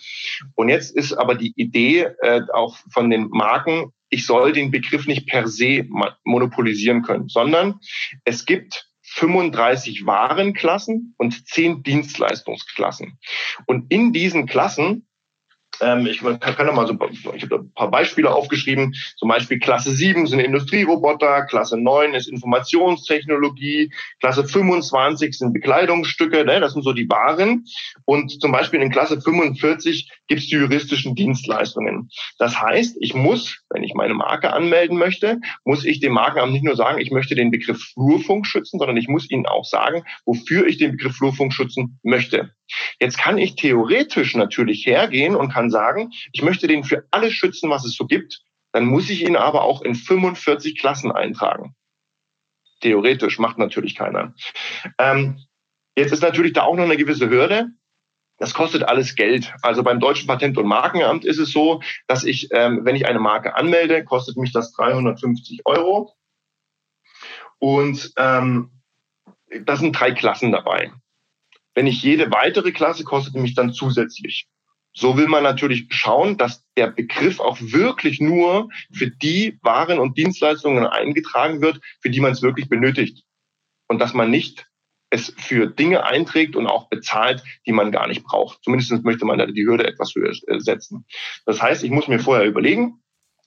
und 0.55 0.69
jetzt 0.69 0.95
ist 0.95 1.13
aber 1.13 1.37
die 1.37 1.53
Idee 1.57 2.09
äh, 2.23 2.43
auch 2.53 2.77
von 2.93 3.09
den 3.09 3.29
Marken, 3.29 3.93
ich 4.11 4.27
soll 4.27 4.53
den 4.53 4.71
Begriff 4.71 5.07
nicht 5.07 5.29
per 5.29 5.47
se 5.47 5.87
monopolisieren 6.25 7.03
können, 7.03 7.29
sondern 7.29 7.81
es 8.25 8.47
gibt 8.47 8.89
35 9.03 10.07
Warenklassen 10.07 11.15
und 11.19 11.47
10 11.47 11.83
Dienstleistungsklassen. 11.83 13.19
Und 13.67 13.93
in 13.93 14.13
diesen 14.13 14.47
Klassen 14.47 15.07
ähm, 15.81 16.07
ich 16.07 16.21
kann, 16.21 16.39
kann 16.41 16.75
mal 16.75 16.87
so, 16.87 16.97
ich 17.35 17.43
habe 17.45 17.57
ein 17.57 17.73
paar 17.75 17.91
Beispiele 17.91 18.33
aufgeschrieben. 18.33 18.95
Zum 19.17 19.29
Beispiel 19.29 19.59
Klasse 19.59 19.93
7 19.93 20.27
sind 20.27 20.41
Industrieroboter, 20.41 21.47
Klasse 21.47 21.79
9 21.79 22.15
ist 22.15 22.29
Informationstechnologie, 22.29 23.93
Klasse 24.21 24.47
25 24.47 25.37
sind 25.37 25.53
Bekleidungsstücke, 25.53 26.45
ne? 26.45 26.61
das 26.61 26.73
sind 26.73 26.83
so 26.83 26.93
die 26.93 27.09
Waren. 27.09 27.65
Und 28.05 28.41
zum 28.41 28.53
Beispiel 28.53 28.81
in 28.81 28.91
Klasse 28.91 29.21
45 29.21 30.11
gibt 30.29 30.41
es 30.41 30.49
die 30.49 30.57
juristischen 30.57 31.15
Dienstleistungen. 31.15 32.11
Das 32.39 32.61
heißt, 32.61 32.97
ich 33.01 33.15
muss, 33.15 33.63
wenn 33.71 33.83
ich 33.83 33.95
meine 33.95 34.15
Marke 34.15 34.53
anmelden 34.53 34.99
möchte, 34.99 35.41
muss 35.65 35.85
ich 35.85 36.01
dem 36.01 36.13
Markenamt 36.13 36.53
nicht 36.53 36.65
nur 36.65 36.77
sagen, 36.77 37.01
ich 37.01 37.11
möchte 37.11 37.35
den 37.35 37.51
Begriff 37.51 37.83
Flurfunk 37.95 38.47
schützen, 38.47 38.79
sondern 38.79 38.97
ich 38.97 39.09
muss 39.09 39.31
ihnen 39.31 39.47
auch 39.47 39.65
sagen, 39.65 40.05
wofür 40.25 40.67
ich 40.67 40.79
den 40.79 40.93
Begriff 40.93 41.17
Flurfunk 41.17 41.53
schützen 41.53 41.99
möchte. 42.03 42.51
Jetzt 42.99 43.19
kann 43.19 43.39
ich 43.39 43.57
theoretisch 43.57 44.35
natürlich 44.35 44.87
hergehen 44.87 45.37
und 45.37 45.53
kann 45.53 45.71
sagen, 45.71 46.13
ich 46.33 46.43
möchte 46.43 46.67
den 46.67 46.85
für 46.85 47.07
alles 47.11 47.33
schützen, 47.33 47.71
was 47.71 47.85
es 47.85 47.95
so 47.95 48.07
gibt. 48.07 48.43
Dann 48.73 48.87
muss 48.87 49.11
ich 49.11 49.23
ihn 49.23 49.37
aber 49.37 49.63
auch 49.63 49.83
in 49.83 49.95
45 49.95 50.79
Klassen 50.79 51.13
eintragen. 51.13 51.75
Theoretisch 52.81 53.39
macht 53.39 53.59
natürlich 53.59 53.95
keiner. 53.95 54.35
Ähm, 54.99 55.39
jetzt 55.97 56.13
ist 56.13 56.23
natürlich 56.23 56.53
da 56.53 56.63
auch 56.63 56.75
noch 56.75 56.85
eine 56.85 56.97
gewisse 56.97 57.31
Hürde. 57.31 57.69
Das 58.39 58.53
kostet 58.53 58.83
alles 58.83 59.15
Geld. 59.15 59.55
Also 59.63 59.83
beim 59.83 60.01
Deutschen 60.01 60.27
Patent- 60.27 60.59
und 60.59 60.67
Markenamt 60.67 61.25
ist 61.25 61.39
es 61.39 61.53
so, 61.53 61.83
dass 62.09 62.25
ich, 62.25 62.49
ähm, 62.51 62.85
wenn 62.85 62.97
ich 62.97 63.07
eine 63.07 63.21
Marke 63.21 63.55
anmelde, 63.55 64.05
kostet 64.05 64.37
mich 64.37 64.53
das 64.53 64.73
350 64.73 65.61
Euro. 65.67 66.15
Und 67.59 68.13
ähm, 68.17 68.83
da 69.65 69.77
sind 69.77 69.93
drei 69.93 70.13
Klassen 70.13 70.51
dabei. 70.51 70.91
Wenn 71.75 71.87
ich 71.87 72.03
jede 72.03 72.31
weitere 72.31 72.73
Klasse 72.73 73.05
kostet 73.05 73.35
mich 73.35 73.55
dann 73.55 73.73
zusätzlich. 73.73 74.47
So 74.97 75.17
will 75.17 75.27
man 75.27 75.43
natürlich 75.43 75.87
schauen, 75.91 76.37
dass 76.37 76.65
der 76.77 76.87
Begriff 76.87 77.41
auch 77.41 77.59
wirklich 77.61 78.21
nur 78.21 78.69
für 78.93 79.11
die 79.11 79.59
Waren 79.63 79.99
und 79.99 80.17
Dienstleistungen 80.17 80.87
eingetragen 80.87 81.61
wird, 81.61 81.81
für 82.01 82.11
die 82.11 82.21
man 82.21 82.33
es 82.33 82.43
wirklich 82.43 82.69
benötigt. 82.69 83.25
Und 83.89 83.99
dass 83.99 84.15
man 84.15 84.31
nicht 84.31 84.67
es 85.11 85.35
für 85.37 85.67
Dinge 85.67 86.05
einträgt 86.05 86.57
und 86.57 86.67
auch 86.67 86.89
bezahlt, 86.89 87.43
die 87.67 87.73
man 87.73 87.93
gar 87.93 88.07
nicht 88.07 88.25
braucht. 88.25 88.63
Zumindest 88.63 89.05
möchte 89.05 89.25
man 89.25 89.39
da 89.39 89.47
die 89.47 89.65
Hürde 89.65 89.87
etwas 89.87 90.15
höher 90.15 90.33
äh, 90.47 90.61
setzen. 90.61 91.07
Das 91.45 91.61
heißt, 91.61 91.85
ich 91.85 91.91
muss 91.91 92.09
mir 92.09 92.19
vorher 92.19 92.47
überlegen, 92.47 93.01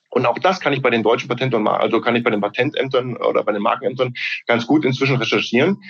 und 0.10 0.26
auch 0.26 0.40
das 0.40 0.60
kann 0.62 0.72
ich 0.72 0.82
bei 0.82 0.90
den 0.90 1.04
deutschen 1.04 1.28
Patent- 1.28 1.54
also 1.54 2.00
kann 2.00 2.16
ich 2.16 2.24
bei 2.24 2.30
den 2.30 2.40
Patentämtern 2.40 3.18
oder 3.18 3.44
bei 3.44 3.52
den 3.52 3.62
Markenämtern 3.62 4.14
ganz 4.46 4.66
gut 4.66 4.86
inzwischen 4.86 5.18
recherchieren 5.18 5.82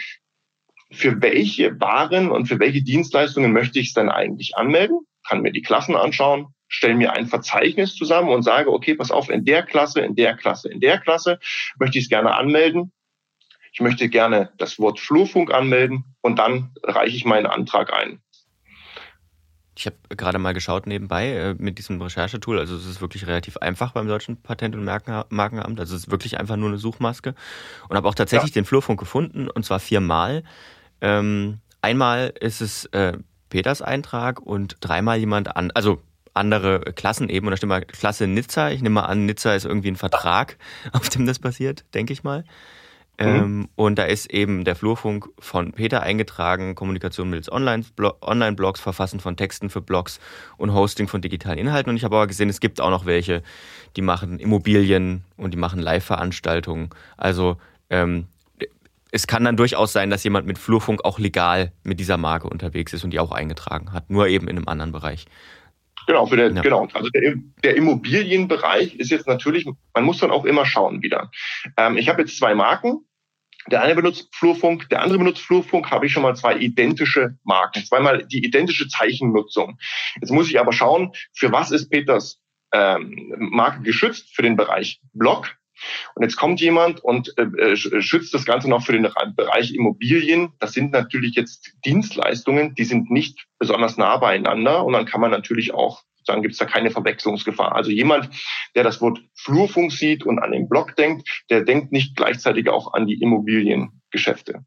für 0.92 1.22
welche 1.22 1.80
Waren 1.80 2.32
und 2.32 2.48
für 2.48 2.60
welche 2.60 2.82
Dienstleistungen 2.82 3.52
möchte 3.52 3.80
ich 3.80 3.88
es 3.88 3.94
dann 3.94 4.10
eigentlich 4.10 4.56
anmelden, 4.56 5.00
kann 5.28 5.42
mir 5.42 5.52
die 5.52 5.62
Klassen 5.62 5.96
anschauen, 5.96 6.48
stelle 6.68 6.96
mir 6.96 7.14
ein 7.14 7.28
Verzeichnis 7.28 7.96
zusammen 7.96 8.30
und 8.30 8.44
sage, 8.44 8.72
okay, 8.72 8.96
pass 8.96 9.12
auf, 9.12 9.30
in 9.30 9.46
der 9.46 9.64
Klasse, 9.64 10.02
in 10.02 10.16
der 10.16 10.36
Klasse, 10.36 10.70
in 10.70 10.80
der 10.80 11.00
Klasse 11.00 11.40
möchte 11.80 11.98
ich 11.98 12.06
es 12.06 12.10
gerne 12.10 12.36
anmelden. 12.36 12.92
Ich 13.74 13.82
möchte 13.82 14.10
gerne 14.10 14.52
das 14.58 14.80
Wort 14.80 15.00
Flurfunk 15.00 15.54
anmelden 15.54 16.04
und 16.22 16.40
dann 16.40 16.72
reiche 16.84 17.16
ich 17.16 17.26
meinen 17.26 17.46
Antrag 17.46 17.94
ein. 17.94 18.22
Ich 19.78 19.86
habe 19.86 19.96
gerade 20.10 20.40
mal 20.40 20.54
geschaut 20.54 20.88
nebenbei 20.88 21.30
äh, 21.30 21.56
mit 21.60 21.78
diesem 21.78 22.02
Recherchetool. 22.02 22.58
Also 22.58 22.76
es 22.76 22.88
ist 22.88 23.00
wirklich 23.00 23.28
relativ 23.28 23.58
einfach 23.58 23.92
beim 23.92 24.08
deutschen 24.08 24.42
Patent- 24.42 24.76
und 24.76 24.84
Markenamt. 24.84 25.80
Also 25.80 25.96
es 25.96 26.06
ist 26.06 26.12
wirklich 26.12 26.40
einfach 26.40 26.56
nur 26.56 26.70
eine 26.70 26.80
Suchmaske. 26.80 27.36
Und 27.88 27.96
habe 27.96 28.08
auch 28.08 28.16
tatsächlich 28.16 28.56
ja. 28.56 28.62
den 28.62 28.66
Flurfunk 28.66 29.00
gefunden 29.00 29.48
und 29.48 29.64
zwar 29.64 29.80
viermal. 29.80 30.44
Ähm, 31.02 31.60
einmal 31.82 32.34
ist 32.40 32.62
es 32.62 32.86
äh, 32.88 33.14
Peters 33.50 33.82
Eintrag 33.82 34.42
und 34.42 34.78
dreimal 34.82 35.18
jemand 35.18 35.56
an, 35.56 35.72
also 35.72 36.02
andere 36.34 36.80
Klassen 36.96 37.30
eben. 37.30 37.48
Und 37.48 37.52
da 37.52 37.58
steht 37.58 37.70
mal 37.70 37.84
Klasse 37.84 38.28
Nizza. 38.28 38.70
Ich 38.72 38.82
nehme 38.82 38.96
mal 38.96 39.06
an, 39.06 39.26
Nizza 39.26 39.54
ist 39.54 39.66
irgendwie 39.66 39.92
ein 39.92 39.96
Vertrag, 39.96 40.58
auf 40.94 41.10
dem 41.10 41.26
das 41.26 41.40
passiert, 41.40 41.84
denke 41.94 42.14
ich 42.14 42.24
mal. 42.24 42.44
Mhm. 43.20 43.26
Ähm, 43.26 43.70
und 43.76 43.98
da 43.98 44.04
ist 44.04 44.32
eben 44.32 44.64
der 44.64 44.76
Flurfunk 44.76 45.30
von 45.40 45.72
Peter 45.72 46.04
eingetragen, 46.04 46.76
Kommunikation 46.76 47.30
mittels 47.30 47.52
Online-Blogs, 47.52 48.80
Verfassen 48.80 49.20
von 49.20 49.36
Texten 49.36 49.72
für 49.72 49.82
Blogs 49.82 50.20
und 50.58 50.74
Hosting 50.74 51.08
von 51.08 51.22
digitalen 51.22 51.58
Inhalten. 51.58 51.90
Und 51.90 51.96
ich 51.96 52.04
habe 52.04 52.16
aber 52.16 52.28
gesehen, 52.28 52.50
es 52.50 52.60
gibt 52.60 52.80
auch 52.80 52.92
noch 52.92 53.06
welche, 53.06 53.42
die 53.96 54.04
machen 54.04 54.40
Immobilien 54.40 55.24
und 55.36 55.52
die 55.52 55.58
machen 55.58 55.80
Live-Veranstaltungen. 55.80 56.92
Also 57.18 57.58
ähm, 57.90 58.28
es 59.12 59.28
kann 59.28 59.44
dann 59.44 59.58
durchaus 59.58 59.94
sein, 59.94 60.10
dass 60.10 60.24
jemand 60.24 60.48
mit 60.48 60.58
Flurfunk 60.58 61.06
auch 61.06 61.20
legal 61.20 61.72
mit 61.84 62.00
dieser 62.00 62.18
Marke 62.18 62.50
unterwegs 62.50 62.94
ist 62.94 63.04
und 63.04 63.12
die 63.12 63.20
auch 63.20 63.32
eingetragen 63.32 63.94
hat, 63.94 64.10
nur 64.10 64.28
eben 64.28 64.48
in 64.48 64.58
einem 64.58 64.68
anderen 64.68 64.92
Bereich. 64.92 65.26
Genau, 66.08 66.26
für 66.26 66.38
der, 66.38 66.52
ja. 66.52 66.62
genau. 66.62 66.88
Also 66.94 67.10
der, 67.10 67.36
der 67.64 67.76
Immobilienbereich 67.76 68.96
ist 68.96 69.12
jetzt 69.12 69.28
natürlich, 69.28 69.68
man 69.94 70.04
muss 70.06 70.20
dann 70.20 70.32
auch 70.32 70.46
immer 70.46 70.66
schauen 70.66 71.02
wieder. 71.02 71.30
Ähm, 71.76 71.98
ich 71.98 72.08
habe 72.10 72.22
jetzt 72.22 72.38
zwei 72.38 72.56
Marken. 72.56 73.02
Der 73.70 73.82
eine 73.82 73.96
benutzt 73.96 74.34
Flurfunk, 74.34 74.88
der 74.90 75.02
andere 75.02 75.18
benutzt 75.18 75.42
Flurfunk, 75.42 75.92
habe 75.92 76.06
ich 76.06 76.14
schon 76.14 76.24
mal 76.24 76.38
zwei 76.38 76.56
identische 76.56 77.38
Marken, 77.44 77.84
zweimal 77.84 78.26
die 78.26 78.46
identische 78.46 78.88
Zeichennutzung. 78.88 79.78
Jetzt 80.22 80.32
muss 80.32 80.50
ich 80.50 80.58
aber 80.58 80.72
schauen, 80.72 81.12
für 81.36 81.52
was 81.52 81.72
ist 81.72 81.90
Peters 81.90 82.40
ähm, 82.72 83.34
Marke 83.38 83.82
geschützt? 83.82 84.34
Für 84.34 84.42
den 84.42 84.56
Bereich 84.56 85.02
Blog 85.12 85.54
und 86.16 86.24
jetzt 86.24 86.36
kommt 86.36 86.62
jemand 86.62 87.04
und 87.04 87.34
äh, 87.38 87.44
äh 87.44 87.76
schützt 87.76 88.34
das 88.34 88.46
Ganze 88.46 88.70
noch 88.70 88.86
für 88.86 88.94
den 88.94 89.08
Bereich 89.36 89.74
Immobilien. 89.74 90.54
Das 90.60 90.74
sind 90.74 90.92
natürlich 90.92 91.36
jetzt 91.36 91.74
Dienstleistungen, 91.86 92.76
die 92.76 92.86
sind 92.86 93.12
nicht 93.12 93.48
besonders 93.60 93.98
nah 93.98 94.18
beieinander 94.18 94.86
und 94.86 94.94
dann 94.94 95.06
kann 95.06 95.22
man 95.22 95.32
natürlich 95.32 95.74
auch 95.74 96.04
sagen, 96.28 96.44
gibt 96.44 96.54
es 96.54 96.60
da 96.60 96.66
keine 96.66 96.92
Verwechslungsgefahr. 96.92 97.76
Also 97.76 97.90
jemand, 97.90 98.30
der 98.76 98.84
das 98.84 99.02
Wort 99.02 99.20
Flurfunk 99.34 99.92
sieht 99.92 100.24
und 100.26 100.40
an 100.40 100.52
den 100.52 100.70
Block 100.70 100.96
denkt, 100.96 101.44
der 101.50 101.62
denkt 101.62 101.92
nicht 101.92 102.16
gleichzeitig 102.16 102.70
auch 102.70 102.94
an 102.94 103.08
die 103.08 103.20
Immobiliengeschäfte. 103.22 104.66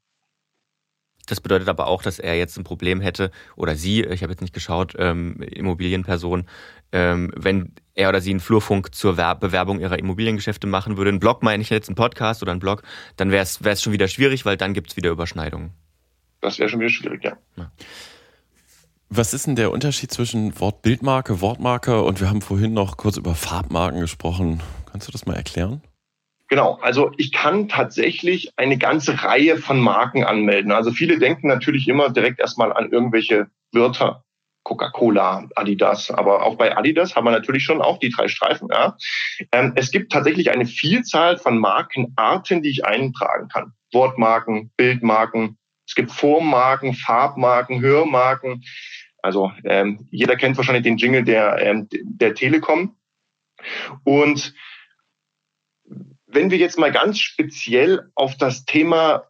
Das 1.30 1.40
bedeutet 1.40 1.68
aber 1.68 1.86
auch, 1.86 2.02
dass 2.02 2.18
er 2.18 2.36
jetzt 2.36 2.58
ein 2.58 2.64
Problem 2.64 3.00
hätte, 3.00 3.30
oder 3.54 3.76
sie, 3.76 4.02
ich 4.02 4.24
habe 4.24 4.32
jetzt 4.32 4.40
nicht 4.40 4.52
geschaut, 4.52 4.96
ähm, 4.98 5.40
Immobilienperson, 5.40 6.44
ähm, 6.90 7.32
wenn 7.36 7.72
er 7.94 8.08
oder 8.08 8.20
sie 8.20 8.30
einen 8.30 8.40
Flurfunk 8.40 8.92
zur 8.92 9.14
Bewerbung 9.14 9.78
ihrer 9.78 9.96
Immobiliengeschäfte 9.96 10.66
machen 10.66 10.96
würde, 10.96 11.12
ein 11.12 11.20
Blog 11.20 11.44
meine 11.44 11.62
ich 11.62 11.70
jetzt, 11.70 11.88
ein 11.88 11.94
Podcast 11.94 12.42
oder 12.42 12.50
ein 12.50 12.58
Blog, 12.58 12.82
dann 13.16 13.30
wäre 13.30 13.44
es 13.44 13.82
schon 13.82 13.92
wieder 13.92 14.08
schwierig, 14.08 14.44
weil 14.44 14.56
dann 14.56 14.74
gibt 14.74 14.90
es 14.90 14.96
wieder 14.96 15.10
Überschneidungen. 15.10 15.70
Das 16.40 16.58
wäre 16.58 16.68
schon 16.68 16.80
wieder 16.80 16.90
schwierig, 16.90 17.22
ja. 17.22 17.36
ja. 17.56 17.70
Was 19.08 19.32
ist 19.32 19.46
denn 19.46 19.54
der 19.54 19.70
Unterschied 19.70 20.10
zwischen 20.10 20.58
Wortbildmarke, 20.58 21.40
Wortmarke 21.40 22.02
und 22.02 22.20
wir 22.20 22.28
haben 22.28 22.42
vorhin 22.42 22.72
noch 22.72 22.96
kurz 22.96 23.16
über 23.16 23.36
Farbmarken 23.36 24.00
gesprochen. 24.00 24.60
Kannst 24.90 25.06
du 25.06 25.12
das 25.12 25.26
mal 25.26 25.36
erklären? 25.36 25.80
Genau, 26.50 26.80
also 26.82 27.12
ich 27.16 27.30
kann 27.30 27.68
tatsächlich 27.68 28.52
eine 28.56 28.76
ganze 28.76 29.22
Reihe 29.22 29.56
von 29.56 29.80
Marken 29.80 30.24
anmelden. 30.24 30.72
Also 30.72 30.90
viele 30.90 31.20
denken 31.20 31.46
natürlich 31.46 31.86
immer 31.86 32.10
direkt 32.10 32.40
erstmal 32.40 32.72
an 32.72 32.90
irgendwelche 32.90 33.46
Wörter. 33.72 34.24
Coca-Cola, 34.62 35.48
Adidas, 35.56 36.10
aber 36.10 36.44
auch 36.44 36.56
bei 36.56 36.76
Adidas 36.76 37.16
haben 37.16 37.24
wir 37.24 37.30
natürlich 37.30 37.64
schon 37.64 37.80
auch 37.80 37.98
die 37.98 38.10
drei 38.10 38.28
Streifen. 38.28 38.68
Ja. 38.70 38.96
Ähm, 39.52 39.72
es 39.74 39.90
gibt 39.90 40.12
tatsächlich 40.12 40.50
eine 40.50 40.66
Vielzahl 40.66 41.38
von 41.38 41.56
Markenarten, 41.58 42.62
die 42.62 42.68
ich 42.68 42.84
eintragen 42.84 43.48
kann. 43.48 43.72
Wortmarken, 43.92 44.70
Bildmarken, 44.76 45.56
es 45.86 45.94
gibt 45.94 46.12
Formmarken, 46.12 46.94
Farbmarken, 46.94 47.80
Hörmarken. 47.80 48.62
Also 49.22 49.50
ähm, 49.64 50.06
jeder 50.10 50.36
kennt 50.36 50.56
wahrscheinlich 50.56 50.84
den 50.84 50.98
Jingle 50.98 51.24
der, 51.24 51.58
ähm, 51.60 51.88
der 51.90 52.34
Telekom. 52.34 52.96
Und 54.04 54.54
wenn 56.32 56.50
wir 56.50 56.58
jetzt 56.58 56.78
mal 56.78 56.92
ganz 56.92 57.18
speziell 57.18 58.10
auf 58.14 58.36
das 58.36 58.64
Thema 58.64 59.28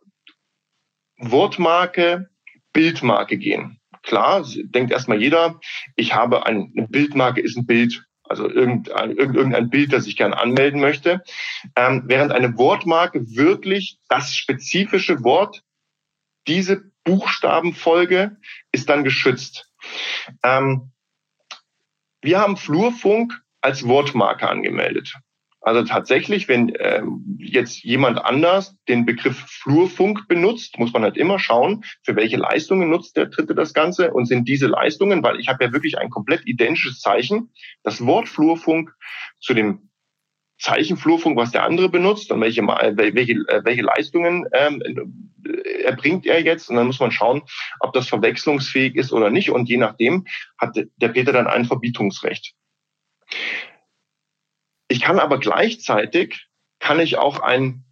Wortmarke, 1.16 2.30
Bildmarke 2.72 3.36
gehen. 3.36 3.80
Klar, 4.02 4.46
denkt 4.64 4.92
erstmal 4.92 5.20
jeder, 5.20 5.60
ich 5.96 6.14
habe 6.14 6.46
ein, 6.46 6.72
eine 6.76 6.88
Bildmarke, 6.88 7.40
ist 7.40 7.56
ein 7.56 7.66
Bild, 7.66 8.04
also 8.22 8.48
irgendein, 8.48 9.16
irgendein 9.16 9.70
Bild, 9.70 9.92
das 9.92 10.06
ich 10.06 10.16
gerne 10.16 10.38
anmelden 10.38 10.80
möchte. 10.80 11.22
Ähm, 11.76 12.04
während 12.06 12.32
eine 12.32 12.56
Wortmarke 12.56 13.20
wirklich 13.34 13.98
das 14.08 14.34
spezifische 14.36 15.22
Wort, 15.24 15.62
diese 16.46 16.90
Buchstabenfolge 17.04 18.36
ist 18.72 18.88
dann 18.88 19.04
geschützt. 19.04 19.70
Ähm, 20.42 20.92
wir 22.22 22.38
haben 22.40 22.56
Flurfunk 22.56 23.42
als 23.60 23.86
Wortmarke 23.86 24.48
angemeldet. 24.48 25.14
Also 25.62 25.84
tatsächlich, 25.84 26.48
wenn 26.48 26.72
ähm, 26.78 27.36
jetzt 27.38 27.82
jemand 27.82 28.24
anders 28.24 28.76
den 28.88 29.04
Begriff 29.04 29.38
Flurfunk 29.46 30.26
benutzt, 30.26 30.78
muss 30.78 30.92
man 30.92 31.02
halt 31.02 31.18
immer 31.18 31.38
schauen, 31.38 31.84
für 32.02 32.16
welche 32.16 32.38
Leistungen 32.38 32.88
nutzt 32.88 33.16
der 33.16 33.26
Dritte 33.26 33.54
das 33.54 33.74
Ganze 33.74 34.12
und 34.12 34.24
sind 34.24 34.48
diese 34.48 34.68
Leistungen, 34.68 35.22
weil 35.22 35.38
ich 35.38 35.48
habe 35.48 35.64
ja 35.64 35.72
wirklich 35.72 35.98
ein 35.98 36.08
komplett 36.08 36.46
identisches 36.46 37.00
Zeichen, 37.00 37.52
das 37.82 38.04
Wort 38.06 38.28
Flurfunk 38.28 38.94
zu 39.38 39.52
dem 39.52 39.90
Zeichen 40.58 40.96
Flurfunk, 40.96 41.36
was 41.36 41.52
der 41.52 41.64
andere 41.64 41.88
benutzt 41.88 42.30
und 42.30 42.40
welche, 42.40 42.62
welche, 42.62 43.32
äh, 43.32 43.64
welche 43.64 43.82
Leistungen 43.82 44.46
ähm, 44.52 44.82
erbringt 45.84 46.26
er 46.26 46.42
jetzt 46.42 46.70
und 46.70 46.76
dann 46.76 46.86
muss 46.86 47.00
man 47.00 47.12
schauen, 47.12 47.42
ob 47.80 47.92
das 47.92 48.08
verwechslungsfähig 48.08 48.94
ist 48.94 49.12
oder 49.12 49.30
nicht 49.30 49.50
und 49.50 49.68
je 49.68 49.78
nachdem 49.78 50.26
hat 50.58 50.76
der 50.96 51.08
Peter 51.08 51.32
dann 51.32 51.46
ein 51.46 51.64
Verbietungsrecht. 51.64 52.54
Ich 54.90 55.00
kann 55.00 55.20
aber 55.20 55.38
gleichzeitig, 55.38 56.48
kann 56.80 56.98
ich 56.98 57.16
auch 57.16 57.38
ein, 57.38 57.84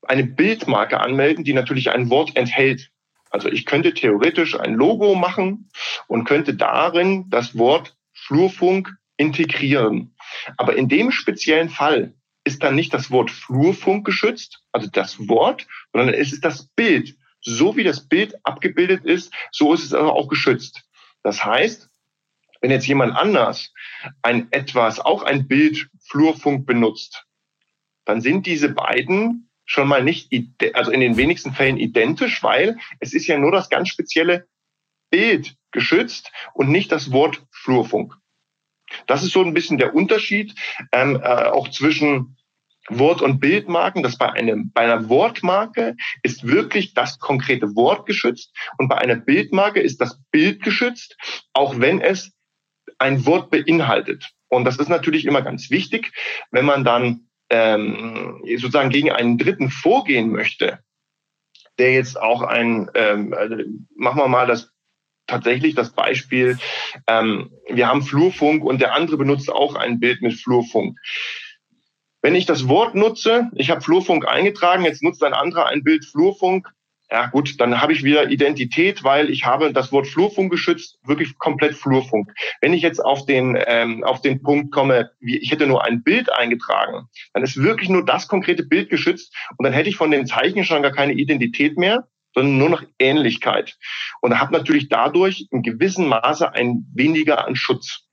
eine 0.00 0.24
Bildmarke 0.24 0.98
anmelden, 0.98 1.44
die 1.44 1.52
natürlich 1.52 1.90
ein 1.90 2.08
Wort 2.08 2.36
enthält. 2.36 2.90
Also 3.28 3.50
ich 3.50 3.66
könnte 3.66 3.92
theoretisch 3.92 4.58
ein 4.58 4.72
Logo 4.72 5.14
machen 5.14 5.70
und 6.08 6.24
könnte 6.24 6.54
darin 6.54 7.28
das 7.28 7.58
Wort 7.58 7.96
Flurfunk 8.14 8.96
integrieren. 9.18 10.16
Aber 10.56 10.74
in 10.74 10.88
dem 10.88 11.12
speziellen 11.12 11.68
Fall 11.68 12.14
ist 12.44 12.62
dann 12.62 12.76
nicht 12.76 12.94
das 12.94 13.10
Wort 13.10 13.30
Flurfunk 13.30 14.06
geschützt, 14.06 14.64
also 14.72 14.88
das 14.90 15.28
Wort, 15.28 15.66
sondern 15.92 16.14
es 16.14 16.32
ist 16.32 16.46
das 16.46 16.66
Bild. 16.74 17.14
So 17.42 17.76
wie 17.76 17.84
das 17.84 18.08
Bild 18.08 18.34
abgebildet 18.42 19.04
ist, 19.04 19.34
so 19.50 19.74
ist 19.74 19.84
es 19.84 19.92
aber 19.92 20.14
auch 20.14 20.28
geschützt. 20.28 20.82
Das 21.22 21.44
heißt, 21.44 21.90
wenn 22.62 22.70
jetzt 22.70 22.86
jemand 22.86 23.14
anders 23.14 23.74
ein 24.22 24.50
etwas, 24.52 25.00
auch 25.00 25.22
ein 25.24 25.46
Bild 25.46 25.88
Flurfunk 26.08 26.64
benutzt, 26.64 27.26
dann 28.06 28.20
sind 28.20 28.46
diese 28.46 28.70
beiden 28.70 29.50
schon 29.64 29.88
mal 29.88 30.02
nicht, 30.02 30.32
also 30.74 30.90
in 30.90 31.00
den 31.00 31.16
wenigsten 31.16 31.52
Fällen 31.52 31.76
identisch, 31.76 32.42
weil 32.42 32.78
es 33.00 33.12
ist 33.12 33.26
ja 33.26 33.38
nur 33.38 33.52
das 33.52 33.68
ganz 33.68 33.88
spezielle 33.88 34.46
Bild 35.10 35.54
geschützt 35.72 36.32
und 36.54 36.70
nicht 36.70 36.90
das 36.92 37.12
Wort 37.12 37.42
Flurfunk. 37.50 38.14
Das 39.06 39.22
ist 39.22 39.32
so 39.32 39.42
ein 39.42 39.54
bisschen 39.54 39.78
der 39.78 39.94
Unterschied 39.94 40.54
ähm, 40.92 41.16
äh, 41.16 41.26
auch 41.26 41.68
zwischen 41.68 42.36
Wort- 42.88 43.22
und 43.22 43.40
Bildmarken, 43.40 44.02
dass 44.02 44.18
bei, 44.18 44.30
einem, 44.32 44.72
bei 44.72 44.82
einer 44.82 45.08
Wortmarke 45.08 45.96
ist 46.22 46.46
wirklich 46.46 46.94
das 46.94 47.18
konkrete 47.18 47.74
Wort 47.76 48.06
geschützt 48.06 48.52
und 48.78 48.88
bei 48.88 48.98
einer 48.98 49.16
Bildmarke 49.16 49.80
ist 49.80 50.00
das 50.00 50.20
Bild 50.30 50.62
geschützt, 50.62 51.16
auch 51.52 51.78
wenn 51.78 52.00
es 52.00 52.32
ein 53.02 53.26
Wort 53.26 53.50
beinhaltet. 53.50 54.30
Und 54.48 54.64
das 54.64 54.76
ist 54.76 54.88
natürlich 54.88 55.24
immer 55.24 55.42
ganz 55.42 55.70
wichtig, 55.70 56.12
wenn 56.50 56.64
man 56.64 56.84
dann 56.84 57.28
ähm, 57.50 58.42
sozusagen 58.56 58.90
gegen 58.90 59.10
einen 59.10 59.38
Dritten 59.38 59.70
vorgehen 59.70 60.30
möchte, 60.30 60.78
der 61.78 61.92
jetzt 61.92 62.20
auch 62.20 62.42
ein, 62.42 62.90
ähm, 62.94 63.34
also 63.34 63.56
machen 63.96 64.18
wir 64.18 64.28
mal 64.28 64.46
das 64.46 64.70
tatsächlich 65.26 65.74
das 65.74 65.90
Beispiel, 65.92 66.58
ähm, 67.06 67.50
wir 67.68 67.88
haben 67.88 68.02
Flurfunk 68.02 68.64
und 68.64 68.80
der 68.80 68.94
andere 68.94 69.16
benutzt 69.16 69.50
auch 69.50 69.74
ein 69.74 69.98
Bild 69.98 70.22
mit 70.22 70.34
Flurfunk. 70.34 70.98
Wenn 72.20 72.34
ich 72.34 72.46
das 72.46 72.68
Wort 72.68 72.94
nutze, 72.94 73.50
ich 73.54 73.70
habe 73.70 73.80
Flurfunk 73.80 74.28
eingetragen, 74.28 74.84
jetzt 74.84 75.02
nutzt 75.02 75.24
ein 75.24 75.34
anderer 75.34 75.66
ein 75.66 75.82
Bild 75.82 76.04
Flurfunk, 76.04 76.68
ja 77.12 77.26
gut, 77.26 77.60
dann 77.60 77.82
habe 77.82 77.92
ich 77.92 78.04
wieder 78.04 78.30
Identität, 78.30 79.04
weil 79.04 79.28
ich 79.28 79.44
habe 79.44 79.70
das 79.72 79.92
Wort 79.92 80.06
Flurfunk 80.06 80.50
geschützt, 80.50 80.98
wirklich 81.04 81.36
komplett 81.36 81.74
Flurfunk. 81.74 82.32
Wenn 82.62 82.72
ich 82.72 82.80
jetzt 82.80 83.04
auf 83.04 83.26
den, 83.26 83.58
ähm, 83.66 84.02
auf 84.02 84.22
den 84.22 84.42
Punkt 84.42 84.72
komme, 84.72 85.10
wie, 85.20 85.36
ich 85.36 85.50
hätte 85.50 85.66
nur 85.66 85.84
ein 85.84 86.02
Bild 86.02 86.32
eingetragen, 86.32 87.08
dann 87.34 87.42
ist 87.42 87.58
wirklich 87.58 87.90
nur 87.90 88.02
das 88.02 88.28
konkrete 88.28 88.62
Bild 88.62 88.88
geschützt 88.88 89.36
und 89.58 89.64
dann 89.64 89.74
hätte 89.74 89.90
ich 89.90 89.96
von 89.96 90.10
den 90.10 90.26
Zeichen 90.26 90.64
schon 90.64 90.82
gar 90.82 90.92
keine 90.92 91.12
Identität 91.12 91.76
mehr, 91.76 92.08
sondern 92.34 92.56
nur 92.56 92.70
noch 92.70 92.82
Ähnlichkeit. 92.98 93.76
Und 94.22 94.40
habe 94.40 94.54
natürlich 94.54 94.88
dadurch 94.88 95.48
in 95.50 95.62
gewissem 95.62 96.06
Maße 96.06 96.50
ein 96.54 96.86
weniger 96.94 97.46
an 97.46 97.56
Schutz. 97.56 98.08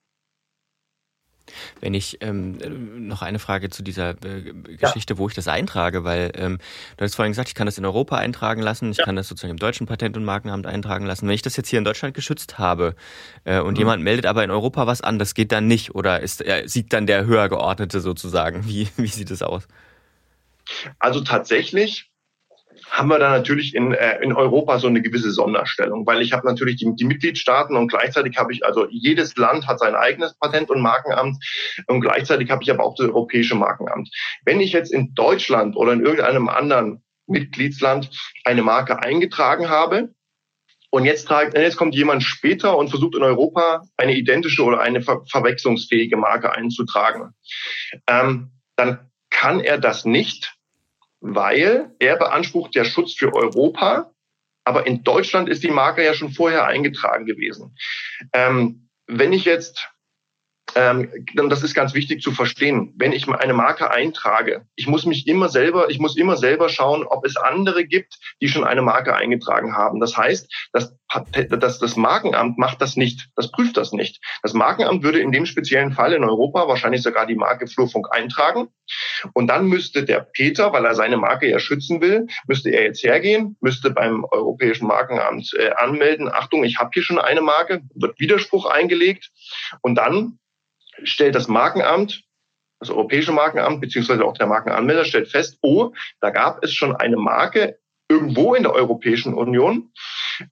Wenn 1.82 1.94
ich 1.94 2.18
ähm, 2.22 3.08
noch 3.08 3.22
eine 3.22 3.40
Frage 3.40 3.70
zu 3.70 3.84
dieser 3.84 4.12
äh, 4.12 4.54
Geschichte, 4.78 5.14
ja. 5.14 5.18
wo 5.18 5.28
ich 5.28 5.34
das 5.34 5.48
eintrage, 5.48 6.04
weil 6.04 6.32
ähm, 6.36 6.60
du 6.98 7.06
hast 7.06 7.16
vorhin 7.16 7.32
gesagt, 7.32 7.50
ich 7.50 7.56
kann 7.56 7.66
das 7.66 7.78
in 7.78 7.86
Europa 7.86 8.18
eintragen 8.18 8.62
lassen, 8.62 8.92
ich 8.92 8.98
ja. 8.98 9.06
kann 9.06 9.16
das 9.16 9.28
sozusagen 9.28 9.52
im 9.52 9.60
deutschen 9.60 9.88
Patent- 9.88 10.18
und 10.18 10.26
Markenamt 10.26 10.66
eintragen 10.66 11.06
lassen. 11.06 11.28
Wenn 11.28 11.36
ich 11.36 11.42
das 11.42 11.56
jetzt 11.56 11.70
hier 11.70 11.80
in 11.80 11.86
Deutschland 11.86 12.14
geschützt 12.14 12.58
habe 12.58 12.96
äh, 13.44 13.60
und 13.60 13.74
mhm. 13.74 13.80
jemand 13.80 14.04
meldet 14.04 14.26
aber 14.26 14.44
in 14.44 14.52
Europa 14.52 14.88
was 14.88 15.02
an, 15.02 15.20
das 15.20 15.34
geht 15.34 15.52
dann 15.52 15.68
nicht 15.68 15.96
oder 15.96 16.20
ist, 16.20 16.46
äh, 16.46 16.64
siegt 16.66 16.94
dann 16.94 17.08
der 17.08 17.26
höher 17.26 17.50
geordnete 17.50 18.02
sozusagen? 18.02 18.68
Wie, 18.68 18.88
wie 18.98 19.08
sieht 19.08 19.32
es 19.32 19.42
aus? 19.42 19.68
Also 21.00 21.22
tatsächlich 21.22 22.09
haben 22.90 23.10
wir 23.10 23.20
da 23.20 23.30
natürlich 23.30 23.76
in, 23.76 23.94
äh, 23.94 24.22
in 24.22 24.34
Europa 24.34 24.80
so 24.80 24.88
eine 24.88 25.02
gewisse 25.02 25.32
Sonderstellung, 25.32 26.06
weil 26.06 26.22
ich 26.22 26.34
habe 26.34 26.48
natürlich 26.48 26.78
die, 26.78 26.94
die 26.96 27.06
Mitgliedstaaten 27.06 27.76
und 27.76 27.88
gleichzeitig 27.88 28.38
habe 28.38 28.54
ich, 28.54 28.66
also 28.66 28.88
jedes 28.90 29.36
Land 29.36 29.68
hat 29.68 29.80
sein 29.80 29.96
eigenes 29.96 30.38
Patent- 30.40 30.70
und 30.70 30.82
Markenamt 30.82 31.38
und 31.88 32.02
gleichzeitig 32.02 32.50
habe 32.52 32.64
ich 32.64 32.72
aber 32.72 32.84
auch 32.84 32.96
das 32.96 33.08
Europäische 33.08 33.56
Markenamt. 33.56 34.10
Wenn 34.46 34.60
ich 34.60 34.72
jetzt 34.72 34.92
in 34.92 35.14
Deutschland 35.14 35.76
oder 35.76 35.94
in 35.94 36.06
irgendeinem 36.06 36.50
anderen 36.50 37.04
Mitgliedsland 37.28 38.10
eine 38.46 38.64
Marke 38.64 39.00
eingetragen 39.00 39.70
habe, 39.70 40.14
und 40.92 41.06
jetzt, 41.06 41.28
tragt, 41.28 41.56
jetzt 41.56 41.78
kommt 41.78 41.94
jemand 41.94 42.24
später 42.24 42.76
und 42.76 42.90
versucht 42.90 43.16
in 43.16 43.22
Europa 43.22 43.84
eine 43.96 44.16
identische 44.16 44.64
oder 44.64 44.80
eine 44.80 45.02
ver 45.02 45.24
verwechslungsfähige 45.30 46.18
Marke 46.18 46.52
einzutragen. 46.52 47.36
Ähm, 48.08 48.52
dann 48.76 49.12
kann 49.30 49.60
er 49.60 49.78
das 49.78 50.06
nicht, 50.06 50.56
weil 51.22 51.94
er 52.00 52.16
beansprucht 52.18 52.76
ja 52.76 52.86
Schutz 52.86 53.14
für 53.14 53.34
Europa, 53.34 54.14
aber 54.66 54.88
in 54.88 55.04
Deutschland 55.04 55.50
ist 55.50 55.64
die 55.64 55.72
Marke 55.72 56.04
ja 56.04 56.14
schon 56.14 56.32
vorher 56.32 56.66
eingetragen 56.66 57.26
gewesen. 57.26 57.76
Ähm, 58.34 58.90
wenn 59.08 59.34
ich 59.34 59.46
jetzt 59.46 59.90
ähm, 60.76 61.10
das 61.36 61.64
ist 61.64 61.74
ganz 61.74 61.94
wichtig 61.94 62.22
zu 62.22 62.32
verstehen. 62.32 62.94
Wenn 62.98 63.14
ich 63.14 63.28
eine 63.28 63.54
Marke 63.54 63.92
eintrage, 63.92 64.66
ich 64.76 64.88
muss 64.88 65.06
mich 65.06 65.28
immer 65.28 65.50
selber, 65.50 65.90
ich 65.90 66.00
muss 66.00 66.18
immer 66.18 66.38
selber 66.38 66.70
schauen, 66.70 67.04
ob 67.04 67.26
es 67.26 67.38
andere 67.38 67.86
gibt, 67.86 68.18
die 68.42 68.50
schon 68.50 68.64
eine 68.64 68.82
Marke 68.82 69.16
eingetragen 69.16 69.76
haben. 69.76 70.00
Das 70.00 70.18
heißt, 70.18 70.52
das, 70.74 70.96
das, 71.50 71.80
das 71.80 71.96
Markenamt 71.96 72.58
macht 72.58 72.82
das 72.82 72.96
nicht, 72.96 73.30
das 73.36 73.52
prüft 73.52 73.78
das 73.78 73.92
nicht. 73.92 74.22
Das 74.44 74.54
Markenamt 74.54 75.04
würde 75.04 75.20
in 75.20 75.32
dem 75.32 75.46
speziellen 75.46 75.92
Fall 75.92 76.14
in 76.14 76.24
Europa 76.24 76.68
wahrscheinlich 76.68 77.02
sogar 77.02 77.26
die 77.26 77.36
Marke 77.36 77.68
Flurfunk 77.68 78.08
eintragen. 78.12 78.70
Und 79.34 79.48
dann 79.48 79.68
müsste 79.68 80.04
der 80.04 80.20
Peter, 80.20 80.74
weil 80.74 80.86
er 80.86 80.96
seine 80.96 81.18
Marke 81.18 81.50
ja 81.50 81.60
schützen 81.60 82.02
will, 82.02 82.28
müsste 82.48 82.70
er 82.70 82.84
jetzt 82.84 83.04
hergehen, 83.04 83.58
müsste 83.62 83.92
beim 83.92 84.24
Europäischen 84.26 84.88
Markenamt 84.88 85.52
äh, 85.58 85.72
anmelden, 85.72 86.30
Achtung, 86.30 86.64
ich 86.64 86.78
habe 86.78 86.92
hier 86.94 87.04
schon 87.04 87.20
eine 87.20 87.42
Marke, 87.42 87.82
wird 87.96 88.20
Widerspruch 88.20 88.66
eingelegt. 88.66 89.32
Und 89.82 89.96
dann 89.96 90.40
stellt 91.04 91.36
das 91.36 91.48
Markenamt, 91.48 92.24
das 92.80 92.90
Europäische 92.90 93.32
Markenamt, 93.32 93.82
beziehungsweise 93.82 94.24
auch 94.24 94.38
der 94.38 94.48
Markenanmelder 94.48 95.06
stellt 95.06 95.30
fest, 95.30 95.58
oh, 95.62 95.92
da 96.22 96.30
gab 96.30 96.64
es 96.64 96.74
schon 96.74 96.96
eine 96.96 97.18
Marke 97.18 97.78
irgendwo 98.10 98.56
in 98.56 98.64
der 98.64 98.74
Europäischen 98.74 99.34
Union, 99.34 99.92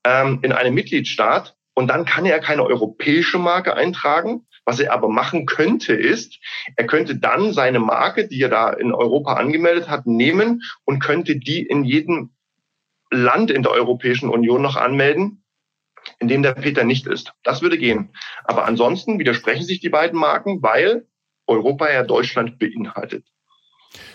ähm, 0.03 0.39
in 0.41 0.51
einem 0.51 0.75
Mitgliedstaat, 0.75 1.55
und 1.77 1.89
dann 1.89 2.05
kann 2.05 2.25
er 2.25 2.39
keine 2.39 2.65
europäische 2.65 3.37
Marke 3.37 3.75
eintragen. 3.75 4.47
Was 4.65 4.79
er 4.79 4.91
aber 4.91 5.09
machen 5.09 5.45
könnte, 5.45 5.93
ist, 5.93 6.39
er 6.75 6.87
könnte 6.87 7.17
dann 7.17 7.53
seine 7.53 7.79
Marke, 7.79 8.27
die 8.27 8.41
er 8.41 8.49
da 8.49 8.71
in 8.71 8.91
Europa 8.91 9.33
angemeldet 9.33 9.87
hat, 9.87 10.07
nehmen 10.07 10.63
und 10.85 10.99
könnte 10.99 11.37
die 11.37 11.61
in 11.61 11.83
jedem 11.83 12.31
Land 13.11 13.51
in 13.51 13.61
der 13.61 13.73
Europäischen 13.73 14.29
Union 14.29 14.63
noch 14.63 14.75
anmelden 14.75 15.43
in 16.19 16.27
dem 16.27 16.43
der 16.43 16.53
Peter 16.53 16.83
nicht 16.83 17.07
ist. 17.07 17.33
Das 17.43 17.61
würde 17.61 17.77
gehen. 17.77 18.13
Aber 18.43 18.65
ansonsten 18.65 19.19
widersprechen 19.19 19.65
sich 19.65 19.79
die 19.79 19.89
beiden 19.89 20.19
Marken, 20.19 20.61
weil 20.61 21.07
Europa 21.45 21.89
ja 21.89 22.03
Deutschland 22.03 22.59
beinhaltet. 22.59 23.25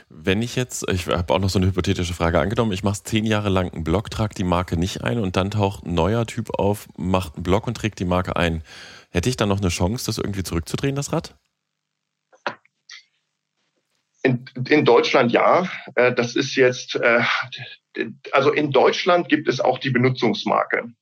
Wenn 0.09 0.43
ich 0.43 0.57
jetzt, 0.57 0.89
ich 0.91 1.07
habe 1.07 1.33
auch 1.33 1.39
noch 1.39 1.49
so 1.49 1.59
eine 1.59 1.69
hypothetische 1.69 2.13
Frage 2.13 2.39
angenommen, 2.39 2.73
ich 2.73 2.83
mache 2.83 3.03
zehn 3.03 3.25
Jahre 3.25 3.49
lang 3.49 3.73
einen 3.73 3.85
Blog, 3.85 4.11
trage 4.11 4.35
die 4.35 4.45
Marke 4.45 4.77
nicht 4.77 5.03
ein 5.03 5.19
und 5.19 5.37
dann 5.37 5.51
taucht 5.51 5.87
ein 5.87 5.95
neuer 5.95 6.27
Typ 6.27 6.59
auf, 6.59 6.89
macht 6.97 7.37
einen 7.37 7.43
Blog 7.43 7.67
und 7.67 7.77
trägt 7.77 7.99
die 7.99 8.05
Marke 8.05 8.37
ein. 8.37 8.63
Hätte 9.11 9.29
ich 9.29 9.37
dann 9.37 9.49
noch 9.49 9.61
eine 9.61 9.71
Chance, 9.71 10.07
das 10.07 10.19
irgendwie 10.19 10.43
zurückzudrehen, 10.43 10.95
das 10.95 11.13
Rad? 11.13 11.35
In, 14.23 14.45
in 14.69 14.85
Deutschland 14.85 15.33
ja. 15.33 15.69
Äh, 15.95 16.15
das 16.15 16.37
ist 16.37 16.55
jetzt, 16.55 16.95
äh, 16.97 17.23
also 18.31 18.53
in 18.53 18.71
Deutschland 18.71 19.29
gibt 19.29 19.49
es 19.49 19.61
auch 19.61 19.79
die 19.79 19.91
Benutzungsmarke. 19.91 20.93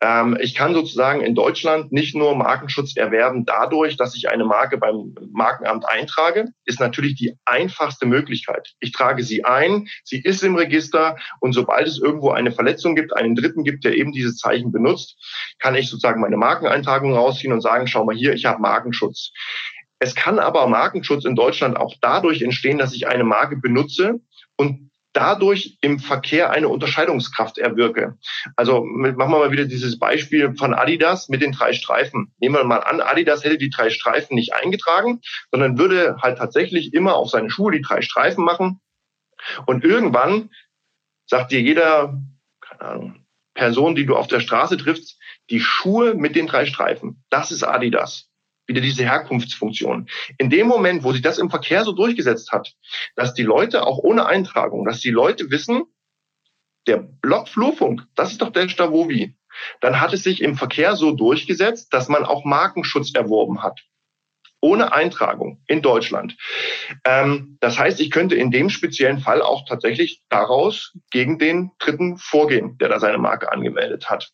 Ähm, 0.00 0.36
ich 0.40 0.54
kann 0.54 0.74
sozusagen 0.74 1.20
in 1.20 1.34
Deutschland 1.34 1.92
nicht 1.92 2.14
nur 2.14 2.34
Markenschutz 2.36 2.96
erwerben 2.96 3.44
dadurch, 3.44 3.96
dass 3.96 4.16
ich 4.16 4.28
eine 4.30 4.44
Marke 4.44 4.78
beim 4.78 5.14
Markenamt 5.32 5.88
eintrage, 5.88 6.46
ist 6.64 6.80
natürlich 6.80 7.14
die 7.16 7.34
einfachste 7.44 8.06
Möglichkeit. 8.06 8.74
Ich 8.80 8.92
trage 8.92 9.22
sie 9.22 9.44
ein, 9.44 9.88
sie 10.04 10.20
ist 10.20 10.42
im 10.42 10.56
Register 10.56 11.16
und 11.40 11.52
sobald 11.52 11.86
es 11.86 11.98
irgendwo 11.98 12.30
eine 12.30 12.52
Verletzung 12.52 12.94
gibt, 12.94 13.16
einen 13.16 13.34
Dritten 13.34 13.64
gibt, 13.64 13.84
der 13.84 13.96
eben 13.96 14.12
dieses 14.12 14.38
Zeichen 14.38 14.72
benutzt, 14.72 15.16
kann 15.58 15.74
ich 15.74 15.88
sozusagen 15.88 16.20
meine 16.20 16.36
Markeneintragung 16.36 17.14
rausziehen 17.14 17.52
und 17.52 17.60
sagen, 17.60 17.86
schau 17.86 18.04
mal 18.04 18.16
hier, 18.16 18.32
ich 18.34 18.44
habe 18.44 18.60
Markenschutz. 18.60 19.32
Es 19.98 20.14
kann 20.14 20.38
aber 20.38 20.66
Markenschutz 20.66 21.26
in 21.26 21.34
Deutschland 21.34 21.76
auch 21.76 21.94
dadurch 22.00 22.40
entstehen, 22.40 22.78
dass 22.78 22.94
ich 22.94 23.06
eine 23.06 23.24
Marke 23.24 23.56
benutze 23.56 24.20
und 24.56 24.89
dadurch 25.12 25.78
im 25.80 25.98
Verkehr 25.98 26.50
eine 26.50 26.68
Unterscheidungskraft 26.68 27.58
erwirke. 27.58 28.18
Also 28.56 28.84
machen 28.84 29.16
wir 29.16 29.26
mal 29.26 29.50
wieder 29.50 29.64
dieses 29.64 29.98
Beispiel 29.98 30.54
von 30.56 30.74
Adidas 30.74 31.28
mit 31.28 31.42
den 31.42 31.52
drei 31.52 31.72
Streifen. 31.72 32.32
Nehmen 32.38 32.54
wir 32.54 32.64
mal 32.64 32.78
an, 32.78 33.00
Adidas 33.00 33.44
hätte 33.44 33.58
die 33.58 33.70
drei 33.70 33.90
Streifen 33.90 34.34
nicht 34.34 34.54
eingetragen, 34.54 35.20
sondern 35.50 35.78
würde 35.78 36.16
halt 36.22 36.38
tatsächlich 36.38 36.94
immer 36.94 37.16
auf 37.16 37.30
seine 37.30 37.50
Schuhe 37.50 37.72
die 37.72 37.82
drei 37.82 38.02
Streifen 38.02 38.44
machen. 38.44 38.80
Und 39.66 39.84
irgendwann 39.84 40.50
sagt 41.26 41.50
dir 41.50 41.60
jeder, 41.60 42.20
keine 42.60 42.80
Ahnung, 42.80 43.26
Person, 43.54 43.94
die 43.94 44.06
du 44.06 44.16
auf 44.16 44.28
der 44.28 44.40
Straße 44.40 44.76
triffst, 44.76 45.18
die 45.50 45.60
Schuhe 45.60 46.14
mit 46.14 46.36
den 46.36 46.46
drei 46.46 46.66
Streifen, 46.66 47.24
das 47.30 47.50
ist 47.50 47.64
Adidas 47.64 48.29
wieder 48.70 48.80
diese 48.80 49.04
Herkunftsfunktion. 49.04 50.08
In 50.38 50.48
dem 50.48 50.68
Moment, 50.68 51.02
wo 51.02 51.12
sich 51.12 51.22
das 51.22 51.38
im 51.38 51.50
Verkehr 51.50 51.84
so 51.84 51.92
durchgesetzt 51.92 52.52
hat, 52.52 52.72
dass 53.16 53.34
die 53.34 53.42
Leute 53.42 53.86
auch 53.86 53.98
ohne 53.98 54.26
Eintragung, 54.26 54.84
dass 54.84 55.00
die 55.00 55.10
Leute 55.10 55.50
wissen, 55.50 55.82
der 56.86 56.98
Block 56.98 57.48
Flurfunk, 57.48 58.06
das 58.14 58.32
ist 58.32 58.40
doch 58.40 58.50
der 58.50 58.68
Stavovi, 58.68 59.36
dann 59.80 60.00
hat 60.00 60.12
es 60.12 60.22
sich 60.22 60.40
im 60.40 60.56
Verkehr 60.56 60.96
so 60.96 61.12
durchgesetzt, 61.12 61.92
dass 61.92 62.08
man 62.08 62.24
auch 62.24 62.44
Markenschutz 62.44 63.12
erworben 63.14 63.62
hat. 63.62 63.80
Ohne 64.62 64.92
Eintragung 64.92 65.62
in 65.66 65.82
Deutschland. 65.82 66.36
Ähm, 67.04 67.56
das 67.60 67.78
heißt, 67.78 67.98
ich 67.98 68.10
könnte 68.10 68.34
in 68.34 68.50
dem 68.50 68.68
speziellen 68.68 69.18
Fall 69.18 69.40
auch 69.42 69.64
tatsächlich 69.66 70.22
daraus 70.28 70.96
gegen 71.10 71.38
den 71.38 71.70
Dritten 71.78 72.18
vorgehen, 72.18 72.76
der 72.78 72.90
da 72.90 73.00
seine 73.00 73.18
Marke 73.18 73.50
angemeldet 73.50 74.10
hat. 74.10 74.32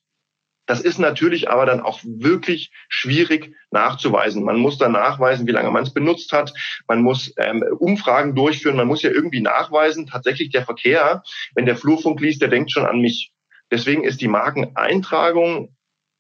Das 0.67 0.81
ist 0.81 0.99
natürlich 0.99 1.49
aber 1.49 1.65
dann 1.65 1.81
auch 1.81 2.01
wirklich 2.05 2.73
schwierig 2.89 3.55
nachzuweisen. 3.71 4.45
Man 4.45 4.59
muss 4.59 4.79
dann 4.79 4.93
nachweisen, 4.93 5.47
wie 5.47 5.53
lange 5.53 5.71
man 5.71 5.85
es 5.85 5.95
benutzt 5.95 6.33
hat. 6.33 6.53
Man 6.89 7.03
muss 7.03 7.33
ähm, 7.39 7.65
Umfragen 7.79 8.35
durchführen. 8.35 8.77
Man 8.77 8.89
muss 8.89 9.03
ja 9.03 9.11
irgendwie 9.11 9.41
nachweisen, 9.41 10.07
tatsächlich 10.07 10.51
der 10.51 10.65
Verkehr, 10.65 11.23
wenn 11.55 11.67
der 11.67 11.77
Flurfunk 11.77 12.21
liest, 12.21 12.43
der 12.43 12.49
denkt 12.49 12.73
schon 12.73 12.87
an 12.87 13.01
mich. 13.01 13.33
Deswegen 13.71 14.05
ist 14.05 14.21
die 14.21 14.29
Markeneintragung 14.29 15.77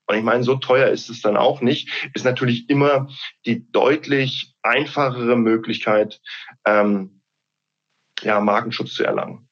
und 0.07 0.17
ich 0.17 0.23
meine, 0.23 0.45
so 0.45 0.55
teuer 0.55 0.89
ist 0.89 1.11
es 1.11 1.21
dann 1.21 1.37
auch 1.37 1.61
nicht, 1.61 2.11
ist 2.15 2.25
natürlich 2.25 2.71
immer 2.71 3.09
die 3.45 3.71
deutlich 3.73 4.55
einfachere 4.63 5.37
Möglichkeit, 5.37 6.21
ähm, 6.65 7.23
ja, 8.23 8.41
Markenschutz 8.41 8.95
zu 8.95 9.05
erlangen. 9.05 9.46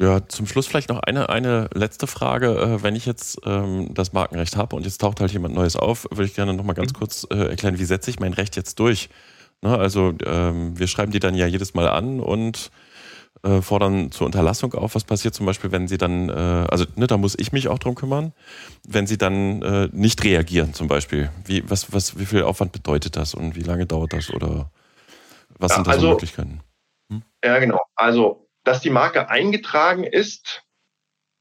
Ja, 0.00 0.26
zum 0.28 0.46
Schluss 0.46 0.68
vielleicht 0.68 0.90
noch 0.90 1.00
eine, 1.00 1.28
eine 1.28 1.68
letzte 1.74 2.06
Frage. 2.06 2.56
Äh, 2.56 2.82
wenn 2.84 2.94
ich 2.94 3.04
jetzt 3.04 3.40
ähm, 3.44 3.92
das 3.94 4.12
Markenrecht 4.12 4.56
habe 4.56 4.76
und 4.76 4.84
jetzt 4.84 5.00
taucht 5.00 5.20
halt 5.20 5.32
jemand 5.32 5.54
Neues 5.54 5.74
auf, 5.74 6.06
würde 6.10 6.24
ich 6.24 6.34
gerne 6.34 6.54
nochmal 6.54 6.76
ganz 6.76 6.92
mhm. 6.92 6.96
kurz 6.98 7.26
äh, 7.30 7.48
erklären, 7.48 7.78
wie 7.80 7.84
setze 7.84 8.10
ich 8.10 8.20
mein 8.20 8.32
Recht 8.32 8.54
jetzt 8.54 8.78
durch? 8.78 9.08
Ne, 9.60 9.76
also 9.76 10.14
ähm, 10.24 10.78
wir 10.78 10.86
schreiben 10.86 11.10
die 11.10 11.18
dann 11.18 11.34
ja 11.34 11.46
jedes 11.46 11.74
Mal 11.74 11.88
an 11.88 12.20
und 12.20 12.70
äh, 13.42 13.60
fordern 13.60 14.12
zur 14.12 14.26
Unterlassung 14.26 14.72
auf. 14.74 14.94
Was 14.94 15.02
passiert 15.02 15.34
zum 15.34 15.46
Beispiel, 15.46 15.72
wenn 15.72 15.88
sie 15.88 15.98
dann, 15.98 16.28
äh, 16.28 16.32
also 16.32 16.84
ne, 16.94 17.08
da 17.08 17.16
muss 17.16 17.36
ich 17.36 17.50
mich 17.50 17.66
auch 17.66 17.80
drum 17.80 17.96
kümmern, 17.96 18.32
wenn 18.86 19.08
sie 19.08 19.18
dann 19.18 19.62
äh, 19.62 19.88
nicht 19.90 20.22
reagieren 20.22 20.74
zum 20.74 20.86
Beispiel. 20.86 21.30
Wie, 21.44 21.68
was, 21.68 21.92
was, 21.92 22.16
wie 22.20 22.26
viel 22.26 22.44
Aufwand 22.44 22.70
bedeutet 22.70 23.16
das 23.16 23.34
und 23.34 23.56
wie 23.56 23.62
lange 23.62 23.86
dauert 23.86 24.12
das 24.12 24.30
oder 24.30 24.70
was 25.58 25.72
ja, 25.72 25.76
sind 25.76 25.86
da 25.88 25.90
also, 25.90 26.06
so 26.06 26.10
Möglichkeiten? 26.12 26.60
Hm? 27.10 27.22
Ja, 27.44 27.58
genau. 27.58 27.80
Also 27.96 28.47
dass 28.68 28.82
die 28.82 28.90
Marke 28.90 29.30
eingetragen 29.30 30.04
ist, 30.04 30.62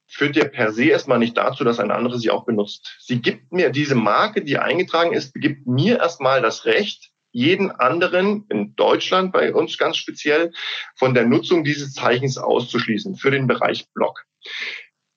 führt 0.08 0.38
ja 0.38 0.46
per 0.46 0.72
se 0.72 0.86
erstmal 0.86 1.20
nicht 1.20 1.36
dazu, 1.36 1.66
dass 1.66 1.78
ein 1.78 1.92
anderer 1.92 2.18
sie 2.18 2.32
auch 2.32 2.46
benutzt. 2.46 2.96
Sie 3.02 3.22
gibt 3.22 3.52
mir 3.52 3.70
diese 3.70 3.96
Marke, 3.96 4.42
die 4.46 4.58
eingetragen 4.58 5.12
ist, 5.12 5.34
gibt 5.34 5.68
mir 5.68 5.98
erstmal 5.98 6.42
das 6.42 6.63
Recht, 6.63 7.12
jeden 7.34 7.70
anderen 7.70 8.46
in 8.48 8.78
Deutschland, 8.78 9.34
bei 9.34 9.54
uns 9.54 9.78
ganz 9.78 9.98
speziell, 9.98 10.54
von 10.96 11.13
der 11.13 11.26
Nutzung 11.26 11.66
dieses 11.66 11.94
Zeichens 11.94 12.38
auszuschließen 12.38 13.18
für 13.18 13.30
den 13.30 13.46
Bereich 13.46 13.92
Blog. 13.94 14.24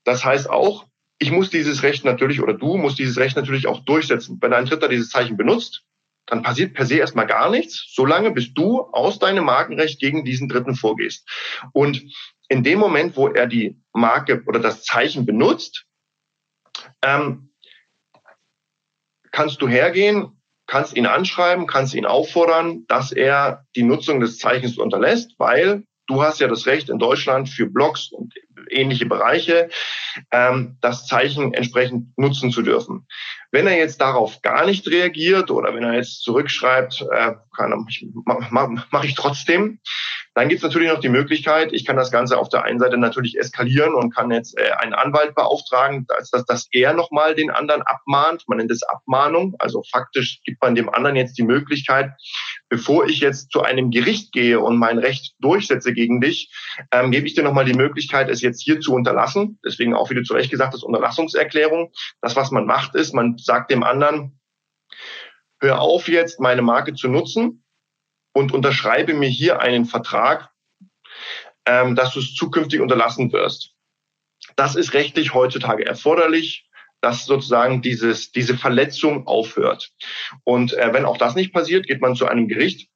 Das 0.02 0.24
heißt 0.24 0.50
auch, 0.50 0.86
ich 1.20 1.30
muss 1.30 1.48
dieses 1.48 1.84
Recht 1.84 2.04
natürlich 2.04 2.40
oder 2.40 2.54
du 2.54 2.76
musst 2.76 2.98
dieses 2.98 3.18
Recht 3.18 3.36
natürlich 3.36 3.68
auch 3.68 3.84
durchsetzen. 3.84 4.38
Wenn 4.40 4.52
ein 4.52 4.66
Dritter 4.66 4.88
dieses 4.88 5.10
Zeichen 5.10 5.36
benutzt, 5.36 5.84
dann 6.26 6.42
passiert 6.42 6.74
per 6.74 6.86
se 6.86 6.96
erstmal 6.96 7.26
gar 7.26 7.50
nichts, 7.50 7.92
solange 7.92 8.30
bis 8.30 8.54
du 8.54 8.80
aus 8.80 9.18
deinem 9.18 9.44
Markenrecht 9.44 10.00
gegen 10.00 10.24
diesen 10.24 10.48
Dritten 10.48 10.74
vorgehst. 10.74 11.28
Und 11.72 12.02
in 12.48 12.62
dem 12.62 12.78
Moment, 12.78 13.16
wo 13.16 13.28
er 13.28 13.46
die 13.46 13.80
Marke 13.92 14.42
oder 14.46 14.60
das 14.60 14.82
Zeichen 14.84 15.26
benutzt, 15.26 15.86
ähm, 17.02 17.52
kannst 19.30 19.60
du 19.62 19.68
hergehen, 19.68 20.40
kannst 20.66 20.96
ihn 20.96 21.06
anschreiben, 21.06 21.66
kannst 21.66 21.94
ihn 21.94 22.06
auffordern, 22.06 22.86
dass 22.86 23.12
er 23.12 23.66
die 23.74 23.82
Nutzung 23.82 24.20
des 24.20 24.38
Zeichens 24.38 24.78
unterlässt, 24.78 25.34
weil 25.38 25.84
du 26.06 26.22
hast 26.22 26.40
ja 26.40 26.48
das 26.48 26.66
Recht 26.66 26.88
in 26.88 26.98
Deutschland 26.98 27.48
für 27.48 27.66
Blogs 27.66 28.10
und 28.12 28.29
ähnliche 28.70 29.06
Bereiche, 29.06 29.68
ähm, 30.30 30.78
das 30.80 31.06
Zeichen 31.06 31.54
entsprechend 31.54 32.16
nutzen 32.18 32.50
zu 32.50 32.62
dürfen. 32.62 33.06
Wenn 33.52 33.66
er 33.66 33.76
jetzt 33.76 34.00
darauf 34.00 34.42
gar 34.42 34.64
nicht 34.64 34.86
reagiert 34.88 35.50
oder 35.50 35.74
wenn 35.74 35.82
er 35.82 35.94
jetzt 35.94 36.22
zurückschreibt, 36.22 37.04
äh, 37.10 37.32
kann, 37.56 37.86
mache 38.24 38.84
mach 38.90 39.04
ich 39.04 39.14
trotzdem, 39.14 39.80
dann 40.34 40.48
gibt 40.48 40.60
es 40.60 40.62
natürlich 40.62 40.88
noch 40.88 41.00
die 41.00 41.08
Möglichkeit, 41.08 41.72
ich 41.72 41.84
kann 41.84 41.96
das 41.96 42.12
Ganze 42.12 42.38
auf 42.38 42.48
der 42.48 42.62
einen 42.62 42.78
Seite 42.78 42.96
natürlich 42.96 43.36
eskalieren 43.36 43.94
und 43.94 44.14
kann 44.14 44.30
jetzt 44.30 44.56
äh, 44.56 44.70
einen 44.78 44.94
Anwalt 44.94 45.34
beauftragen, 45.34 46.06
dass, 46.06 46.30
dass, 46.30 46.44
dass 46.44 46.68
er 46.70 46.92
nochmal 46.92 47.34
den 47.34 47.50
anderen 47.50 47.82
abmahnt. 47.82 48.44
Man 48.46 48.58
nennt 48.58 48.70
es 48.70 48.84
Abmahnung. 48.84 49.56
Also 49.58 49.82
faktisch 49.90 50.40
gibt 50.44 50.62
man 50.62 50.74
dem 50.74 50.88
anderen 50.88 51.16
jetzt 51.16 51.36
die 51.36 51.42
Möglichkeit, 51.42 52.12
bevor 52.70 53.06
ich 53.06 53.20
jetzt 53.20 53.50
zu 53.50 53.62
einem 53.62 53.90
Gericht 53.90 54.32
gehe 54.32 54.60
und 54.60 54.78
mein 54.78 54.98
Recht 54.98 55.34
durchsetze 55.40 55.92
gegen 55.92 56.20
dich, 56.20 56.50
ähm, 56.92 57.10
gebe 57.10 57.26
ich 57.26 57.34
dir 57.34 57.42
nochmal 57.42 57.64
die 57.66 57.74
Möglichkeit, 57.74 58.30
es 58.30 58.40
jetzt 58.40 58.62
hier 58.62 58.80
zu 58.80 58.94
unterlassen. 58.94 59.58
Deswegen 59.64 59.94
auch, 59.94 60.08
wie 60.08 60.14
du 60.14 60.22
zu 60.22 60.34
Recht 60.34 60.50
gesagt 60.50 60.72
hast, 60.72 60.84
Unterlassungserklärung. 60.84 61.92
Das, 62.22 62.36
was 62.36 62.52
man 62.52 62.64
macht, 62.64 62.94
ist, 62.94 63.12
man 63.12 63.36
sagt 63.36 63.70
dem 63.70 63.82
anderen, 63.82 64.40
hör 65.60 65.80
auf 65.80 66.08
jetzt, 66.08 66.40
meine 66.40 66.62
Marke 66.62 66.94
zu 66.94 67.08
nutzen 67.08 67.64
und 68.32 68.54
unterschreibe 68.54 69.14
mir 69.14 69.28
hier 69.28 69.60
einen 69.60 69.84
Vertrag, 69.84 70.50
ähm, 71.66 71.96
dass 71.96 72.14
du 72.14 72.20
es 72.20 72.34
zukünftig 72.34 72.80
unterlassen 72.80 73.32
wirst. 73.32 73.74
Das 74.54 74.76
ist 74.76 74.94
rechtlich 74.94 75.34
heutzutage 75.34 75.84
erforderlich, 75.84 76.69
dass 77.00 77.26
sozusagen 77.26 77.82
dieses, 77.82 78.32
diese 78.32 78.56
Verletzung 78.56 79.26
aufhört. 79.26 79.90
Und 80.44 80.72
äh, 80.74 80.92
wenn 80.92 81.04
auch 81.04 81.16
das 81.16 81.34
nicht 81.34 81.52
passiert, 81.52 81.86
geht 81.86 82.00
man 82.00 82.16
zu 82.16 82.26
einem 82.26 82.48
Gericht 82.48 82.88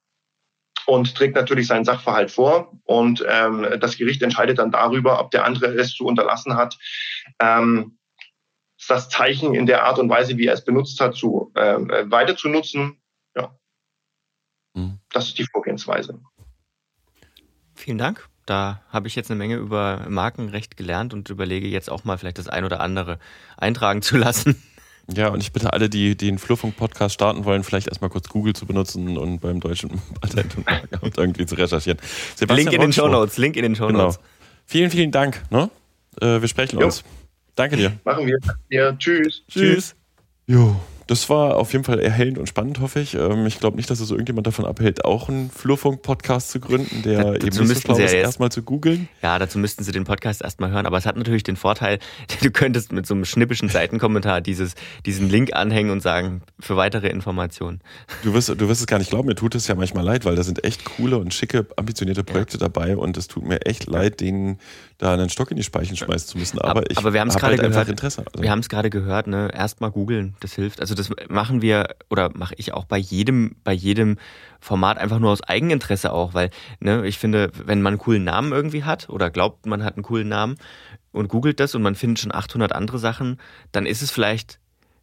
und 0.85 1.15
trägt 1.15 1.35
natürlich 1.35 1.67
seinen 1.67 1.85
Sachverhalt 1.85 2.31
vor. 2.31 2.79
Und 2.83 3.25
ähm, 3.27 3.67
das 3.79 3.97
Gericht 3.97 4.21
entscheidet 4.21 4.59
dann 4.59 4.71
darüber, 4.71 5.19
ob 5.19 5.31
der 5.31 5.45
andere 5.45 5.67
es 5.67 5.93
zu 5.93 6.05
unterlassen 6.05 6.55
hat, 6.55 6.77
ähm, 7.39 7.97
das 8.87 9.09
Zeichen 9.09 9.55
in 9.55 9.65
der 9.65 9.85
Art 9.85 9.97
und 9.97 10.09
Weise, 10.09 10.37
wie 10.37 10.45
er 10.45 10.53
es 10.53 10.63
benutzt 10.63 10.99
hat, 10.99 11.15
zu 11.15 11.51
äh, 11.55 11.79
weiter 12.11 12.35
zu 12.35 12.49
nutzen 12.49 13.01
Mhm. 14.75 14.99
Das 15.11 15.27
ist 15.27 15.37
die 15.39 15.45
Vorgehensweise. 15.45 16.21
Vielen 17.73 17.97
Dank. 17.97 18.29
Da 18.45 18.81
habe 18.89 19.07
ich 19.07 19.15
jetzt 19.15 19.31
eine 19.31 19.37
Menge 19.37 19.55
über 19.55 20.05
Markenrecht 20.07 20.77
gelernt 20.77 21.13
und 21.13 21.29
überlege 21.29 21.67
jetzt 21.67 21.89
auch 21.89 22.03
mal 22.03 22.17
vielleicht 22.17 22.37
das 22.37 22.47
ein 22.47 22.63
oder 22.63 22.79
andere 22.79 23.17
eintragen 23.57 24.01
zu 24.01 24.17
lassen. 24.17 24.61
Ja, 25.13 25.27
und 25.29 25.41
ich 25.41 25.51
bitte 25.51 25.71
alle, 25.71 25.89
die, 25.89 26.15
die 26.15 26.27
den 26.27 26.39
Flurfunk-Podcast 26.39 27.13
starten 27.13 27.45
wollen, 27.45 27.63
vielleicht 27.63 27.87
erstmal 27.87 28.09
kurz 28.09 28.27
Google 28.27 28.53
zu 28.53 28.65
benutzen 28.65 29.17
und 29.17 29.39
beim 29.39 29.59
deutschen 29.59 30.01
Patent 30.19 30.57
und 30.57 30.65
Markenamt 30.65 31.17
irgendwie 31.17 31.45
zu 31.45 31.55
recherchieren. 31.55 31.99
Sebastian 32.35 32.71
Link 32.71 32.73
in 32.73 32.81
den 32.81 32.93
Show 32.93 33.07
Notes. 33.07 33.37
Link 33.37 33.55
in 33.55 33.63
den 33.63 33.75
Show 33.75 33.89
Notes. 33.89 34.17
Genau. 34.17 34.29
Vielen, 34.65 34.89
vielen 34.89 35.11
Dank. 35.11 35.43
Ne? 35.51 35.69
Äh, 36.21 36.41
wir 36.41 36.47
sprechen 36.47 36.79
jo. 36.79 36.85
uns. 36.85 37.03
Danke 37.55 37.77
dir. 37.77 37.93
Machen 38.03 38.25
wir. 38.25 38.37
Ja, 38.69 38.93
tschüss. 38.93 39.43
Tschüss. 39.47 39.95
Jo 40.47 40.75
das 41.07 41.29
war 41.29 41.57
auf 41.57 41.73
jeden 41.73 41.83
Fall 41.83 41.99
erhellend 41.99 42.37
und 42.37 42.47
spannend, 42.47 42.79
hoffe 42.79 42.99
ich. 42.99 43.13
Ähm, 43.13 43.45
ich 43.45 43.59
glaube 43.59 43.77
nicht, 43.77 43.89
dass 43.89 43.99
es 43.99 44.11
irgendjemand 44.11 44.47
davon 44.47 44.65
abhält, 44.65 45.05
auch 45.05 45.29
einen 45.29 45.49
Flurfunk-Podcast 45.51 46.49
zu 46.49 46.59
gründen, 46.59 47.03
der 47.03 47.13
ja, 47.13 47.33
eben 47.35 47.45
nicht 47.45 47.53
so 47.53 47.65
schlau 47.75 47.97
ist, 47.97 48.13
ja 48.13 48.19
erstmal 48.19 48.51
zu 48.51 48.63
googeln. 48.63 49.07
Ja, 49.21 49.37
dazu 49.37 49.59
müssten 49.59 49.83
Sie 49.83 49.91
den 49.91 50.05
Podcast 50.05 50.41
erstmal 50.41 50.71
hören. 50.71 50.85
Aber 50.85 50.97
es 50.97 51.05
hat 51.05 51.15
natürlich 51.15 51.43
den 51.43 51.55
Vorteil, 51.57 51.99
du 52.41 52.51
könntest 52.51 52.91
mit 52.91 53.05
so 53.05 53.13
einem 53.13 53.25
schnippischen 53.25 53.69
Seitenkommentar 53.69 54.41
dieses, 54.41 54.75
diesen 55.05 55.29
Link 55.29 55.53
anhängen 55.53 55.91
und 55.91 56.01
sagen, 56.01 56.41
für 56.59 56.75
weitere 56.75 57.07
Informationen. 57.09 57.81
Du 58.23 58.33
wirst, 58.33 58.49
du 58.49 58.67
wirst 58.67 58.81
es 58.81 58.87
gar 58.87 58.97
nicht 58.97 59.09
glauben, 59.09 59.27
mir 59.27 59.35
tut 59.35 59.55
es 59.55 59.67
ja 59.67 59.75
manchmal 59.75 60.03
leid, 60.03 60.25
weil 60.25 60.35
da 60.35 60.43
sind 60.43 60.63
echt 60.63 60.85
coole 60.85 61.17
und 61.17 61.33
schicke, 61.33 61.67
ambitionierte 61.75 62.23
Projekte 62.23 62.57
ja. 62.57 62.67
dabei 62.67 62.97
und 62.97 63.17
es 63.17 63.27
tut 63.27 63.45
mir 63.45 63.61
echt 63.65 63.85
leid, 63.85 64.21
denen 64.21 64.59
da 64.97 65.13
einen 65.13 65.29
Stock 65.29 65.51
in 65.51 65.57
die 65.57 65.63
Speichen 65.63 65.97
schmeißen 65.97 66.29
zu 66.29 66.37
müssen. 66.37 66.59
Aber, 66.59 66.89
ich 66.89 66.97
aber 66.97 67.13
wir 67.13 67.19
haben 67.19 67.27
es 67.27 67.35
gerade 67.35 67.57
halt 67.57 67.69
gehört. 67.69 67.89
Interesse. 67.89 68.23
Also. 68.25 68.41
Wir 68.41 68.49
haben 68.49 68.59
es 68.59 68.69
gerade 68.69 68.89
gehört, 68.89 69.27
ne? 69.27 69.49
Erstmal 69.53 69.91
googeln, 69.91 70.35
das 70.39 70.53
hilft. 70.53 70.79
Also 70.79 70.94
das 70.95 71.09
machen 71.29 71.61
wir 71.61 71.95
oder 72.09 72.31
mache 72.35 72.55
ich 72.57 72.73
auch 72.73 72.85
bei 72.85 72.97
jedem, 72.97 73.55
bei 73.63 73.73
jedem 73.73 74.17
Format 74.59 74.97
einfach 74.97 75.19
nur 75.19 75.31
aus 75.31 75.43
Eigeninteresse 75.43 76.11
auch, 76.11 76.33
weil 76.33 76.49
ne, 76.79 77.05
ich 77.05 77.17
finde, 77.17 77.51
wenn 77.65 77.81
man 77.81 77.93
einen 77.93 77.99
coolen 77.99 78.23
Namen 78.23 78.51
irgendwie 78.51 78.83
hat 78.83 79.09
oder 79.09 79.29
glaubt, 79.29 79.65
man 79.65 79.83
hat 79.83 79.95
einen 79.95 80.03
coolen 80.03 80.27
Namen 80.27 80.55
und 81.11 81.29
googelt 81.29 81.59
das 81.59 81.75
und 81.75 81.81
man 81.81 81.95
findet 81.95 82.19
schon 82.19 82.33
800 82.33 82.73
andere 82.73 82.99
Sachen, 82.99 83.39
dann 83.71 83.85
ist 83.85 84.01
es 84.01 84.11
vielleicht 84.11 84.59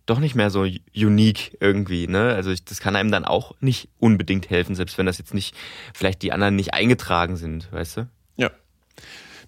doch 0.07 0.19
nicht 0.19 0.35
mehr 0.35 0.51
so 0.51 0.67
unique 0.95 1.57
irgendwie. 1.61 2.09
Ne? 2.09 2.35
Also 2.35 2.51
ich, 2.51 2.65
das 2.65 2.81
kann 2.81 2.97
einem 2.97 3.11
dann 3.11 3.25
auch 3.25 3.55
nicht 3.61 3.89
unbedingt 3.99 4.51
helfen, 4.51 4.75
selbst 4.75 4.99
wenn 4.99 5.07
das 5.07 5.19
jetzt 5.19 5.35
nicht, 5.35 5.55
vielleicht 5.95 6.23
die 6.23 6.33
anderen 6.33 6.57
nicht 6.57 6.75
eingetragen 6.75 7.37
sind, 7.37 7.73
weißt 7.73 7.99
du? 7.99 8.09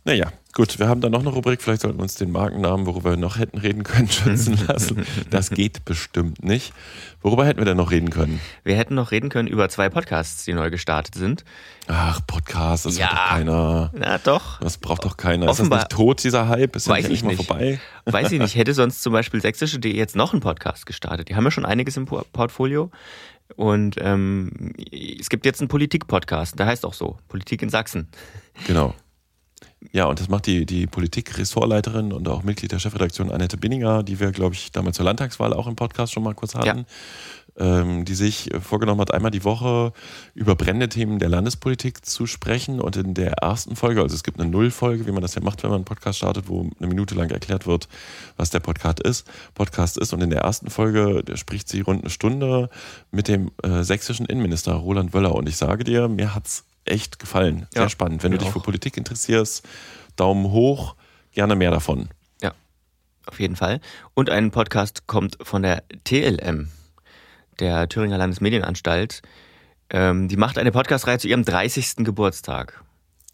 Ja. 0.07 0.13
Naja, 0.13 0.33
gut, 0.53 0.79
wir 0.79 0.87
haben 0.87 1.01
da 1.01 1.09
noch 1.09 1.21
eine 1.21 1.31
Rubrik, 1.31 1.63
vielleicht 1.63 1.81
sollten 1.81 1.99
wir 1.99 2.03
uns 2.03 2.15
den 2.17 2.31
Markennamen, 2.31 2.85
worüber 2.85 3.11
wir 3.13 3.17
noch 3.17 3.39
hätten 3.39 3.57
reden 3.59 3.83
können, 3.85 4.09
schützen 4.11 4.59
lassen. 4.69 5.07
Das 5.31 5.49
geht 5.51 5.85
bestimmt 5.87 6.45
nicht. 6.45 6.75
Worüber 7.23 7.47
hätten 7.47 7.59
wir 7.61 7.65
denn 7.65 7.79
noch 7.79 7.91
reden 7.91 8.11
können? 8.11 8.39
Wir 8.65 8.77
hätten 8.77 8.95
noch 8.95 9.13
reden 9.13 9.31
können 9.31 9.49
über 9.49 9.69
zwei 9.71 9.89
Podcasts, 9.89 10.45
die 10.45 10.53
neu 10.53 10.69
gestartet 10.71 11.15
sind. 11.15 11.43
Ach, 11.87 12.21
Podcast, 12.27 12.85
das 12.85 12.99
Ja. 12.99 13.07
hat 13.07 13.13
doch 13.19 13.29
keiner. 13.31 13.91
Na 13.95 14.19
doch. 14.19 14.61
Das 14.61 14.77
braucht 14.77 15.07
doch 15.07 15.17
keiner. 15.17 15.49
Offenbar- 15.49 15.79
ist 15.79 15.85
das 15.85 15.99
nicht 15.99 16.07
tot, 16.07 16.23
dieser 16.23 16.49
Hype? 16.49 16.77
Ist 16.77 16.87
ja 16.87 16.93
Weiß 16.93 17.09
nicht 17.09 17.23
ich 17.23 17.25
nicht. 17.25 17.37
vorbei? 17.43 17.81
Weiß 18.05 18.31
ich 18.31 18.39
nicht, 18.41 18.57
hätte 18.57 18.75
sonst 18.75 19.03
zum 19.03 19.15
Beispiel 19.15 19.41
sächsische.de 19.41 19.91
jetzt 19.97 20.17
noch 20.17 20.33
einen 20.35 20.43
Podcast 20.43 20.85
gestartet. 20.85 21.31
Die 21.31 21.35
haben 21.35 21.45
ja 21.45 21.51
schon 21.51 21.65
einiges 21.65 21.97
im 21.97 22.05
Po- 22.05 22.25
Portfolio. 22.33 22.91
Und 23.57 23.97
ähm, 24.01 24.73
es 24.91 25.29
gibt 25.31 25.47
jetzt 25.47 25.61
einen 25.61 25.69
Politik-Podcast, 25.69 26.59
der 26.59 26.67
heißt 26.67 26.85
auch 26.85 26.95
so, 26.95 27.19
Politik 27.29 27.63
in 27.63 27.69
Sachsen. 27.71 28.09
Genau. 28.67 28.95
Ja, 29.93 30.07
und 30.07 30.21
das 30.21 30.29
macht 30.29 30.47
die, 30.47 30.67
die 30.67 30.87
Politik-Ressortleiterin 30.87 32.13
und 32.13 32.29
auch 32.29 32.43
Mitglied 32.43 32.73
der 32.73 32.79
Chefredaktion 32.79 33.31
Annette 33.31 33.57
Binninger, 33.57 34.03
die 34.03 34.19
wir, 34.19 34.33
glaube 34.33 34.55
ich, 34.55 34.73
damals 34.73 34.97
zur 34.97 35.05
Landtagswahl 35.05 35.53
auch 35.53 35.67
im 35.67 35.77
Podcast 35.77 36.13
schon 36.13 36.23
mal 36.23 36.35
kurz 36.35 36.55
hatten, 36.55 36.87
ähm, 37.57 38.05
die 38.05 38.15
sich 38.15 38.53
äh, 38.53 38.61
vorgenommen 38.61 39.01
hat, 39.01 39.13
einmal 39.13 39.31
die 39.31 39.45
Woche 39.45 39.93
über 40.35 40.57
brennende 40.57 40.89
Themen 40.89 41.19
der 41.19 41.29
Landespolitik 41.29 42.05
zu 42.05 42.27
sprechen. 42.27 42.81
Und 42.81 42.97
in 42.97 43.15
der 43.15 43.35
ersten 43.35 43.77
Folge, 43.77 44.03
also 44.03 44.15
es 44.15 44.25
gibt 44.25 44.41
eine 44.41 44.51
Nullfolge, 44.51 45.07
wie 45.07 45.13
man 45.13 45.23
das 45.23 45.35
ja 45.35 45.43
macht, 45.43 45.63
wenn 45.63 45.71
man 45.71 45.79
einen 45.79 45.85
Podcast 45.85 46.19
startet, 46.19 46.49
wo 46.49 46.69
eine 46.79 46.89
Minute 46.89 47.15
lang 47.15 47.31
erklärt 47.31 47.67
wird, 47.67 47.89
was 48.37 48.51
der 48.51 48.61
Podcast 48.61 49.01
ist. 49.01 49.27
Podcast 49.55 49.99
ist. 49.99 50.13
Und 50.13 50.23
in 50.23 50.31
der 50.31 50.41
ersten 50.41 50.71
Folge 50.71 51.23
spricht 51.37 51.69
sie 51.69 51.83
rund 51.83 52.03
eine 52.03 52.11
Stunde 52.11 52.71
mit 53.13 53.29
dem 53.29 53.51
äh, 53.63 53.83
sächsischen 53.83 54.27
Innenminister 54.27 54.75
Roland 54.75 55.15
Wöller. 55.15 55.35
Und 55.35 55.49
ich 55.49 55.57
sage 55.57 55.85
dir, 55.85 56.09
mir 56.09 56.35
hat's 56.35 56.65
echt 56.85 57.19
gefallen. 57.19 57.67
Sehr 57.73 57.83
Ja, 57.83 57.89
spannend. 57.89 58.23
Wenn 58.23 58.33
du 58.33 58.39
dich 58.39 58.49
auch. 58.49 58.53
für 58.55 58.61
Politik 58.61 58.97
interessierst, 58.97 59.67
Daumen 60.17 60.51
hoch, 60.51 60.95
gerne 61.33 61.57
mehr 61.57 61.71
davon. 61.71 62.09
Ja, 62.43 62.53
auf 63.27 63.41
jeden 63.41 63.57
Fall. 63.57 63.81
Und 64.15 64.31
ein 64.31 64.51
Podcast 64.51 65.07
kommt 65.07 65.39
von 65.43 65.63
der 65.63 65.83
TLM, 66.05 66.69
der 67.61 67.89
Thüringer 67.89 68.19
Landesmedienanstalt. 68.19 69.23
Ähm, 69.91 70.29
die 70.29 70.37
macht 70.37 70.59
eine 70.59 70.73
Podcastreihe 70.73 71.19
zu 71.19 71.29
ihrem 71.29 71.45
30. 71.45 71.97
Geburtstag. 71.99 72.83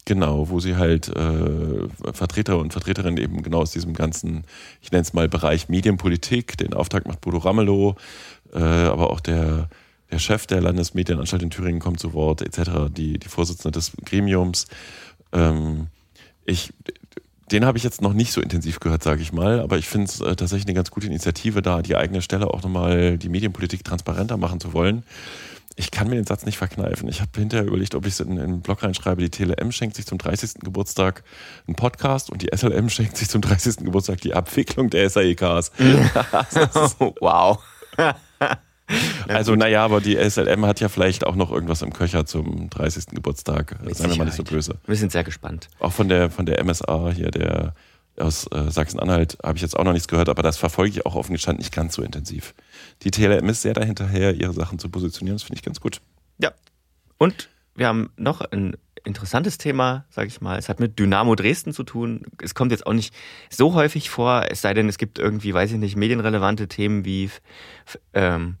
Genau, 0.05 0.49
wo 0.49 0.59
sie 0.59 0.75
halt 0.77 1.09
äh, 1.09 1.87
Vertreter 2.11 2.57
und 2.57 2.73
Vertreterinnen 2.73 3.17
eben 3.17 3.43
genau 3.43 3.59
aus 3.59 3.71
diesem 3.71 3.93
ganzen, 3.93 4.45
ich 4.81 4.91
nenne 4.91 5.03
es 5.03 5.13
mal 5.13 5.29
Bereich 5.29 5.69
Medienpolitik, 5.69 6.57
den 6.57 6.73
Auftrag 6.73 7.07
macht 7.07 7.21
Bodo 7.21 7.37
Ramelow, 7.37 7.95
äh, 8.51 8.57
aber 8.59 9.11
auch 9.11 9.19
der, 9.19 9.69
der 10.11 10.19
Chef 10.19 10.45
der 10.45 10.61
Landesmedienanstalt 10.61 11.41
in 11.41 11.49
Thüringen 11.49 11.79
kommt 11.79 11.99
zu 11.99 12.13
Wort, 12.13 12.41
etc., 12.41 12.71
die, 12.89 13.17
die 13.17 13.29
Vorsitzende 13.29 13.71
des 13.71 13.93
Gremiums. 14.05 14.67
Ähm, 15.31 15.87
ich, 16.45 16.73
den 17.51 17.65
habe 17.65 17.77
ich 17.77 17.83
jetzt 17.83 18.01
noch 18.01 18.13
nicht 18.13 18.31
so 18.31 18.41
intensiv 18.41 18.79
gehört, 18.79 19.03
sage 19.03 19.21
ich 19.21 19.31
mal, 19.31 19.59
aber 19.59 19.77
ich 19.77 19.87
finde 19.87 20.05
es 20.05 20.21
äh, 20.21 20.35
tatsächlich 20.35 20.65
eine 20.65 20.73
ganz 20.73 20.91
gute 20.91 21.07
Initiative, 21.07 21.61
da 21.61 21.81
die 21.81 21.95
eigene 21.95 22.21
Stelle 22.21 22.47
auch 22.47 22.61
nochmal 22.63 23.17
die 23.17 23.29
Medienpolitik 23.29 23.83
transparenter 23.83 24.37
machen 24.37 24.59
zu 24.59 24.73
wollen. 24.73 25.03
Ich 25.77 25.89
kann 25.89 26.09
mir 26.09 26.15
den 26.15 26.25
Satz 26.25 26.45
nicht 26.45 26.57
verkneifen. 26.57 27.07
Ich 27.07 27.21
habe 27.21 27.31
hinterher 27.35 27.65
überlegt, 27.65 27.95
ob 27.95 28.05
ich 28.05 28.13
es 28.13 28.19
in, 28.19 28.31
in 28.31 28.37
den 28.37 28.61
Blog 28.61 28.83
reinschreibe. 28.83 29.21
Die 29.21 29.29
TLM 29.29 29.71
schenkt 29.71 29.95
sich 29.95 30.05
zum 30.05 30.17
30. 30.17 30.55
Geburtstag 30.59 31.23
einen 31.65 31.75
Podcast 31.75 32.29
und 32.29 32.41
die 32.41 32.49
SLM 32.53 32.89
schenkt 32.89 33.15
sich 33.15 33.29
zum 33.29 33.41
30. 33.41 33.77
Geburtstag 33.77 34.19
die 34.19 34.33
Abwicklung 34.33 34.89
der 34.89 35.09
SAEKs. 35.09 35.71
wow. 37.21 37.59
also, 39.27 39.55
naja, 39.55 39.83
aber 39.83 40.01
die 40.01 40.17
SLM 40.17 40.65
hat 40.65 40.79
ja 40.79 40.89
vielleicht 40.89 41.25
auch 41.25 41.35
noch 41.35 41.51
irgendwas 41.51 41.81
im 41.81 41.93
Köcher 41.93 42.25
zum 42.25 42.69
30. 42.69 43.07
Geburtstag. 43.07 43.77
Seien 43.91 44.09
wir 44.09 44.17
mal 44.17 44.25
nicht 44.25 44.37
so 44.37 44.43
böse. 44.43 44.75
Wir 44.85 44.95
sind 44.95 45.11
sehr 45.11 45.23
gespannt. 45.23 45.69
Auch 45.79 45.93
von 45.93 46.09
der, 46.09 46.29
von 46.29 46.45
der 46.45 46.63
MSA 46.63 47.11
hier, 47.11 47.31
der 47.31 47.73
aus 48.17 48.47
äh, 48.51 48.69
Sachsen-Anhalt, 48.69 49.37
habe 49.43 49.57
ich 49.57 49.61
jetzt 49.61 49.77
auch 49.77 49.83
noch 49.83 49.93
nichts 49.93 50.07
gehört, 50.07 50.29
aber 50.29 50.43
das 50.43 50.57
verfolge 50.57 50.91
ich 50.91 51.05
auch 51.05 51.15
offen 51.15 51.33
gestanden 51.33 51.61
nicht 51.61 51.73
ganz 51.73 51.95
so 51.95 52.01
intensiv. 52.01 52.53
Die 53.03 53.11
TLM 53.11 53.47
ist 53.49 53.61
sehr 53.61 53.73
dahinterher, 53.73 54.35
ihre 54.35 54.53
Sachen 54.53 54.79
zu 54.79 54.89
positionieren. 54.89 55.35
Das 55.35 55.43
finde 55.43 55.57
ich 55.57 55.63
ganz 55.63 55.79
gut. 55.79 56.01
Ja. 56.37 56.51
Und 57.17 57.49
wir 57.75 57.87
haben 57.87 58.11
noch 58.17 58.41
ein 58.41 58.75
interessantes 59.03 59.57
Thema, 59.57 60.05
sage 60.09 60.27
ich 60.27 60.41
mal. 60.41 60.57
Es 60.57 60.69
hat 60.69 60.79
mit 60.79 60.99
Dynamo 60.99 61.35
Dresden 61.35 61.73
zu 61.73 61.83
tun. 61.83 62.23
Es 62.41 62.53
kommt 62.53 62.71
jetzt 62.71 62.85
auch 62.85 62.93
nicht 62.93 63.13
so 63.49 63.73
häufig 63.73 64.09
vor, 64.09 64.45
es 64.49 64.61
sei 64.61 64.73
denn, 64.73 64.89
es 64.89 64.97
gibt 64.97 65.19
irgendwie, 65.19 65.53
weiß 65.53 65.71
ich 65.71 65.77
nicht, 65.77 65.95
medienrelevante 65.95 66.67
Themen 66.67 67.05
wie, 67.05 67.29
ähm, 68.13 68.57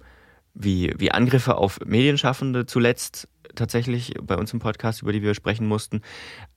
wie, 0.53 0.93
wie 0.97 1.11
Angriffe 1.11 1.55
auf 1.55 1.79
Medienschaffende 1.85 2.65
zuletzt 2.65 3.27
tatsächlich 3.55 4.13
bei 4.21 4.35
uns 4.37 4.53
im 4.53 4.59
Podcast, 4.59 5.01
über 5.01 5.11
die 5.11 5.21
wir 5.21 5.33
sprechen 5.33 5.67
mussten. 5.67 6.01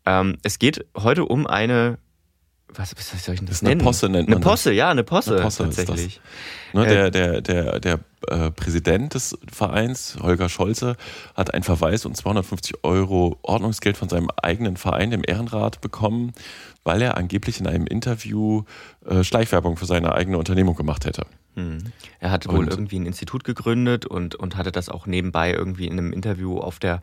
Ähm, 0.06 0.36
es 0.42 0.58
geht 0.58 0.84
heute 0.96 1.24
um 1.24 1.46
eine, 1.46 1.98
was, 2.68 2.94
was 2.96 3.24
soll 3.24 3.34
ich 3.34 3.40
denn 3.40 3.46
das, 3.46 3.56
Das 3.56 3.56
ist 3.56 3.62
eine 3.62 3.70
nennen? 3.70 3.84
Posse, 3.84 4.08
nennt 4.08 4.28
Eine 4.28 4.36
man 4.36 4.42
das. 4.42 4.50
Posse, 4.50 4.72
ja, 4.72 4.90
eine 4.90 5.04
Posse, 5.04 5.34
Eine 5.34 5.42
Posse 5.42 5.64
das. 5.66 5.76
tatsächlich. 5.76 6.20
Ne, 6.72 6.84
Äh, 6.86 6.88
der 6.88 7.10
der, 7.10 7.40
der, 7.40 7.80
der 7.80 8.00
äh, 8.28 8.50
Präsident 8.52 9.14
des 9.14 9.36
Vereins, 9.52 10.16
Holger 10.20 10.48
Scholze, 10.48 10.96
hat 11.34 11.52
einen 11.52 11.62
Verweis 11.64 12.06
und 12.06 12.16
250 12.16 12.84
Euro 12.84 13.38
Ordnungsgeld 13.42 13.96
von 13.96 14.08
seinem 14.08 14.28
eigenen 14.42 14.76
Verein, 14.76 15.10
dem 15.10 15.22
Ehrenrat, 15.26 15.80
bekommen, 15.80 16.32
weil 16.84 17.02
er 17.02 17.16
angeblich 17.16 17.60
in 17.60 17.66
einem 17.66 17.86
Interview 17.86 18.62
äh, 19.06 19.22
Schleichwerbung 19.24 19.76
für 19.76 19.86
seine 19.86 20.12
eigene 20.14 20.38
Unternehmung 20.38 20.74
gemacht 20.76 21.04
hätte. 21.06 21.26
Hm. 21.54 21.78
Er 22.20 22.30
hat 22.30 22.48
wohl 22.48 22.68
irgendwie 22.68 22.98
ein 22.98 23.06
Institut 23.06 23.44
gegründet 23.44 24.06
und, 24.06 24.34
und 24.34 24.56
hatte 24.56 24.72
das 24.72 24.88
auch 24.88 25.06
nebenbei 25.06 25.52
irgendwie 25.52 25.86
in 25.86 25.92
einem 25.92 26.12
Interview 26.12 26.58
auf 26.58 26.78
der, 26.78 27.00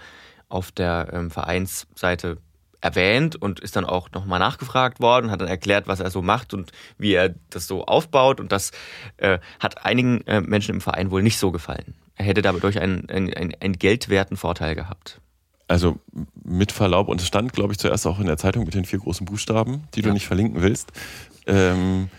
auf 0.50 0.72
der 0.72 1.10
ähm, 1.14 1.32
Vereinsseite 1.32 2.38
erwähnt 2.82 3.36
und 3.36 3.60
ist 3.60 3.76
dann 3.76 3.86
auch 3.86 4.12
nochmal 4.12 4.40
nachgefragt 4.40 5.00
worden, 5.00 5.32
hat 5.32 5.40
dann 5.40 5.48
erklärt, 5.48 5.88
was 5.88 6.00
er 6.00 6.10
so 6.10 6.22
macht 6.22 6.54
und 6.54 6.72
wie 6.98 7.14
er 7.14 7.36
das 7.52 7.68
so 7.68 7.86
aufbaut. 7.86 8.40
Und 8.40 8.52
das 8.52 8.72
äh, 9.18 9.40
hat 9.60 9.86
einigen 9.86 10.22
äh, 10.28 10.42
Menschen 10.42 10.76
im 10.76 10.82
Verein 10.82 11.12
wohl 11.12 11.22
nicht 11.22 11.38
so 11.38 11.52
gefallen. 11.52 11.94
Er 12.16 12.26
hätte 12.26 12.42
dadurch 12.42 12.80
einen, 12.80 13.10
einen, 13.10 13.34
einen, 13.34 13.54
einen 13.60 13.80
geldwerten 13.80 14.36
Vorteil 14.36 14.76
gehabt. 14.76 15.22
Also 15.68 16.00
mit 16.44 16.72
Verlaub, 16.72 17.08
und 17.08 17.22
es 17.22 17.28
stand, 17.28 17.54
glaube 17.54 17.72
ich, 17.72 17.80
zuerst 17.80 18.06
auch 18.06 18.20
in 18.20 18.26
der 18.26 18.38
Zeitung 18.38 18.66
mit 18.66 18.74
den 18.74 18.84
vier 18.84 19.00
großen 19.00 19.26
Buchstaben, 19.26 19.84
die 19.94 20.02
du 20.02 20.10
Ja. 20.10 20.14
nicht 20.14 20.28
verlinken 20.28 20.62
willst. 20.62 20.92
Ähm, 21.48 22.10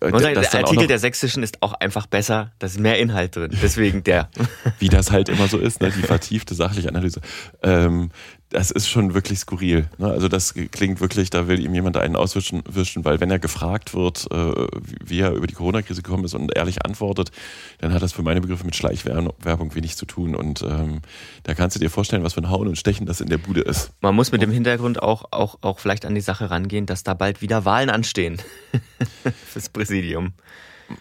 Dass 0.00 0.50
der 0.50 0.60
Artikel 0.60 0.86
der 0.86 0.98
Sächsischen 0.98 1.42
ist 1.42 1.62
auch 1.62 1.74
einfach 1.74 2.06
besser, 2.06 2.52
da 2.58 2.66
ist 2.66 2.78
mehr 2.78 2.98
Inhalt 2.98 3.36
drin. 3.36 3.56
Deswegen 3.62 4.04
der. 4.04 4.30
wie 4.78 4.88
das 4.88 5.10
halt 5.10 5.28
immer 5.28 5.48
so 5.48 5.58
ist, 5.58 5.80
ne? 5.80 5.90
die 5.90 6.02
vertiefte 6.02 6.54
sachliche 6.54 6.88
Analyse. 6.88 7.20
Ähm, 7.62 8.10
das 8.50 8.72
ist 8.72 8.88
schon 8.88 9.14
wirklich 9.14 9.38
skurril. 9.38 9.88
Ne? 9.98 10.08
Also 10.10 10.28
das 10.28 10.54
klingt 10.54 11.00
wirklich, 11.00 11.30
da 11.30 11.46
will 11.46 11.60
ihm 11.60 11.72
jemand 11.72 11.96
einen 11.96 12.16
auswischen, 12.16 12.62
wischen, 12.68 13.04
weil 13.04 13.20
wenn 13.20 13.30
er 13.30 13.38
gefragt 13.38 13.94
wird, 13.94 14.26
äh, 14.32 14.66
wie 15.04 15.20
er 15.20 15.32
über 15.32 15.46
die 15.46 15.54
Corona-Krise 15.54 16.02
gekommen 16.02 16.24
ist 16.24 16.34
und 16.34 16.54
ehrlich 16.56 16.84
antwortet, 16.84 17.30
dann 17.78 17.92
hat 17.92 18.02
das 18.02 18.12
für 18.12 18.22
meine 18.22 18.40
Begriffe 18.40 18.64
mit 18.64 18.74
Schleichwerbung 18.74 19.74
wenig 19.74 19.96
zu 19.96 20.04
tun. 20.04 20.34
Und 20.34 20.62
ähm, 20.62 21.00
da 21.44 21.54
kannst 21.54 21.76
du 21.76 21.80
dir 21.80 21.90
vorstellen, 21.90 22.24
was 22.24 22.34
für 22.34 22.42
ein 22.42 22.50
Hauen 22.50 22.66
und 22.66 22.76
Stechen 22.76 23.06
das 23.06 23.20
in 23.20 23.28
der 23.28 23.38
Bude 23.38 23.60
ist. 23.60 23.92
Man 24.00 24.16
muss 24.16 24.32
mit 24.32 24.42
dem 24.42 24.50
Hintergrund 24.50 25.00
auch, 25.00 25.26
auch, 25.30 25.58
auch 25.60 25.78
vielleicht 25.78 26.04
an 26.04 26.16
die 26.16 26.20
Sache 26.20 26.50
rangehen, 26.50 26.86
dass 26.86 27.04
da 27.04 27.14
bald 27.14 27.42
wieder 27.42 27.64
Wahlen 27.64 27.88
anstehen. 27.88 28.42
Fürs 29.46 29.68
Präsidium. 29.68 30.32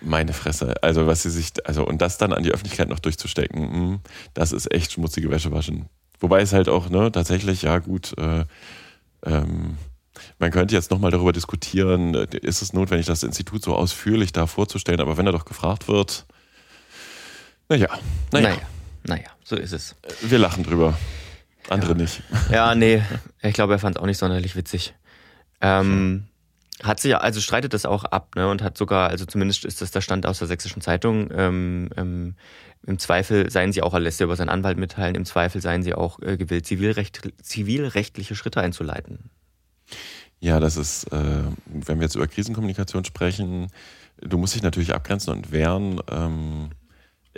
Meine 0.02 0.34
Fresse. 0.34 0.76
Also 0.84 1.08
was 1.08 1.24
sie 1.24 1.32
sich, 1.32 1.50
also 1.66 1.84
und 1.84 2.00
das 2.00 2.20
dann 2.20 2.32
an 2.32 2.44
die 2.44 2.52
Öffentlichkeit 2.52 2.90
noch 2.90 3.00
durchzustecken, 3.00 3.92
mh, 3.92 4.00
das 4.36 4.52
ist 4.52 4.72
echt 4.72 4.92
schmutzige 4.92 5.32
Wäsche 5.32 5.52
waschen. 5.52 5.90
Wobei 6.20 6.42
es 6.42 6.54
halt 6.54 6.70
auch, 6.70 6.90
ne, 6.90 7.12
tatsächlich, 7.12 7.62
ja 7.64 7.80
gut, 7.80 8.18
äh, 8.18 8.46
ähm, 9.26 9.78
man 10.38 10.52
könnte 10.52 10.76
jetzt 10.76 10.92
nochmal 10.92 11.12
darüber 11.12 11.32
diskutieren, 11.32 12.14
äh, 12.16 12.28
ist 12.42 12.62
es 12.62 12.74
notwendig, 12.74 13.06
das 13.08 13.24
Institut 13.24 13.64
so 13.64 13.76
ausführlich 13.76 14.32
da 14.34 14.48
vorzustellen, 14.48 15.00
aber 15.00 15.18
wenn 15.18 15.26
er 15.26 15.32
doch 15.32 15.46
gefragt 15.46 15.88
wird, 15.88 16.26
naja, 17.70 17.88
naja, 18.32 18.50
Naja, 18.50 18.62
naja, 19.04 19.30
so 19.44 19.56
ist 19.56 19.72
es. 19.74 19.96
wir 20.22 20.40
lachen 20.40 20.64
drüber. 20.64 20.98
Andere 21.70 21.96
nicht. 21.96 22.24
Ja, 22.52 22.74
nee, 22.74 23.04
ich 23.44 23.54
glaube, 23.54 23.74
er 23.74 23.80
fand 23.80 23.96
es 23.96 24.02
auch 24.02 24.08
nicht 24.08 24.18
sonderlich 24.18 24.56
witzig. 24.56 24.96
Ähm, 25.62 26.26
hat 26.84 27.00
sich, 27.00 27.16
also 27.16 27.42
streitet 27.42 27.74
das 27.74 27.86
auch 27.86 28.06
ab, 28.06 28.36
ne, 28.36 28.50
und 28.50 28.62
hat 28.62 28.78
sogar, 28.78 29.10
also 29.10 29.26
zumindest 29.26 29.66
ist 29.66 29.82
das 29.82 29.92
der 29.92 30.02
Stand 30.02 30.26
aus 30.26 30.40
der 30.40 30.48
Sächsischen 30.48 30.82
Zeitung, 30.82 31.30
ähm, 31.34 31.90
ähm, 31.98 32.36
im 32.86 33.00
Zweifel 33.00 33.50
seien 33.52 33.74
sie 33.74 33.82
auch, 33.82 33.94
er 33.94 34.00
lässt 34.00 34.20
ja 34.20 34.26
über 34.26 34.36
seinen 34.36 34.50
Anwalt 34.50 34.78
mitteilen, 34.78 35.16
im 35.16 35.26
Zweifel 35.26 35.62
seien 35.62 35.84
sie 35.84 35.94
auch 35.94 36.22
äh, 36.22 36.38
gewillt, 36.38 36.66
zivilrecht, 36.66 37.22
zivilrechtliche 37.42 38.36
Schritte 38.36 38.62
einzuleiten. 38.62 39.30
Ja, 40.40 40.60
das 40.62 40.78
ist, 40.78 41.12
äh, 41.12 41.44
wenn 41.66 42.00
wir 42.00 42.04
jetzt 42.04 42.16
über 42.16 42.28
Krisenkommunikation 42.28 43.04
sprechen, 43.04 43.68
du 44.22 44.38
musst 44.38 44.56
dich 44.56 44.64
natürlich 44.64 44.94
abgrenzen 44.94 45.34
und 45.34 45.52
wehren. 45.52 46.02
Ähm, 46.10 46.70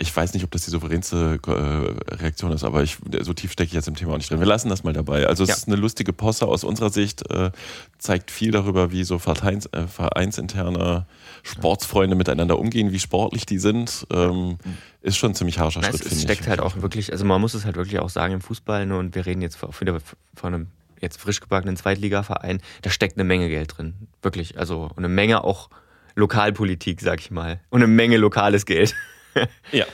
ich 0.02 0.14
weiß 0.14 0.34
nicht, 0.34 0.42
ob 0.42 0.50
das 0.50 0.64
die 0.64 0.70
souveränste 0.70 1.38
äh, 1.46 2.14
Reaktion 2.16 2.50
ist, 2.52 2.64
aber 2.64 2.82
ich, 2.82 2.98
so 3.20 3.32
tief 3.32 3.52
stecke 3.52 3.68
ich 3.68 3.72
jetzt 3.72 3.86
im 3.86 3.94
Thema 3.94 4.12
auch 4.12 4.16
nicht 4.16 4.30
drin. 4.30 4.40
Wir 4.40 4.46
lassen 4.46 4.68
das 4.68 4.82
mal 4.82 4.92
dabei. 4.92 5.26
Also 5.26 5.44
es 5.44 5.48
ja. 5.48 5.54
ist 5.54 5.68
eine 5.68 5.76
lustige 5.76 6.12
Posse 6.12 6.46
aus 6.46 6.64
unserer 6.64 6.90
Sicht, 6.90 7.30
äh, 7.30 7.52
zeigt 7.98 8.32
viel 8.32 8.50
darüber, 8.50 8.90
wie 8.90 9.04
so 9.04 9.20
Vereins, 9.20 9.66
äh, 9.66 9.86
vereinsinterne 9.86 11.06
Sportsfreunde 11.44 12.16
miteinander 12.16 12.58
umgehen, 12.58 12.90
wie 12.90 12.98
sportlich 12.98 13.46
die 13.46 13.58
sind. 13.58 14.06
Ähm, 14.12 14.58
ist 15.02 15.16
schon 15.16 15.30
ein 15.30 15.34
ziemlich 15.34 15.60
harscher 15.60 15.80
Na, 15.80 15.88
Schritt, 15.88 16.00
finde 16.00 16.14
ich. 16.16 16.18
Es 16.18 16.24
steckt 16.24 16.48
halt 16.48 16.60
auch 16.60 16.82
wirklich, 16.82 17.12
also 17.12 17.24
man 17.24 17.40
muss 17.40 17.54
es 17.54 17.64
halt 17.64 17.76
wirklich 17.76 18.00
auch 18.00 18.10
sagen 18.10 18.34
im 18.34 18.40
Fußball, 18.40 18.86
ne, 18.86 18.98
und 18.98 19.14
wir 19.14 19.24
reden 19.24 19.40
jetzt 19.40 19.58
wieder 19.80 19.98
von 20.34 20.54
einem 20.54 20.66
jetzt 21.00 21.20
frisch 21.20 21.40
gebackenen 21.40 21.76
Zweitligaverein, 21.76 22.60
da 22.82 22.90
steckt 22.90 23.16
eine 23.16 23.24
Menge 23.24 23.48
Geld 23.48 23.76
drin. 23.76 23.94
Wirklich. 24.20 24.58
Also 24.58 24.90
eine 24.96 25.08
Menge 25.08 25.44
auch 25.44 25.70
Lokalpolitik, 26.14 27.00
sag 27.00 27.20
ich 27.20 27.30
mal. 27.30 27.60
Und 27.70 27.82
eine 27.82 27.92
Menge 27.92 28.16
lokales 28.16 28.66
Geld. 28.66 28.94
ja. 29.72 29.86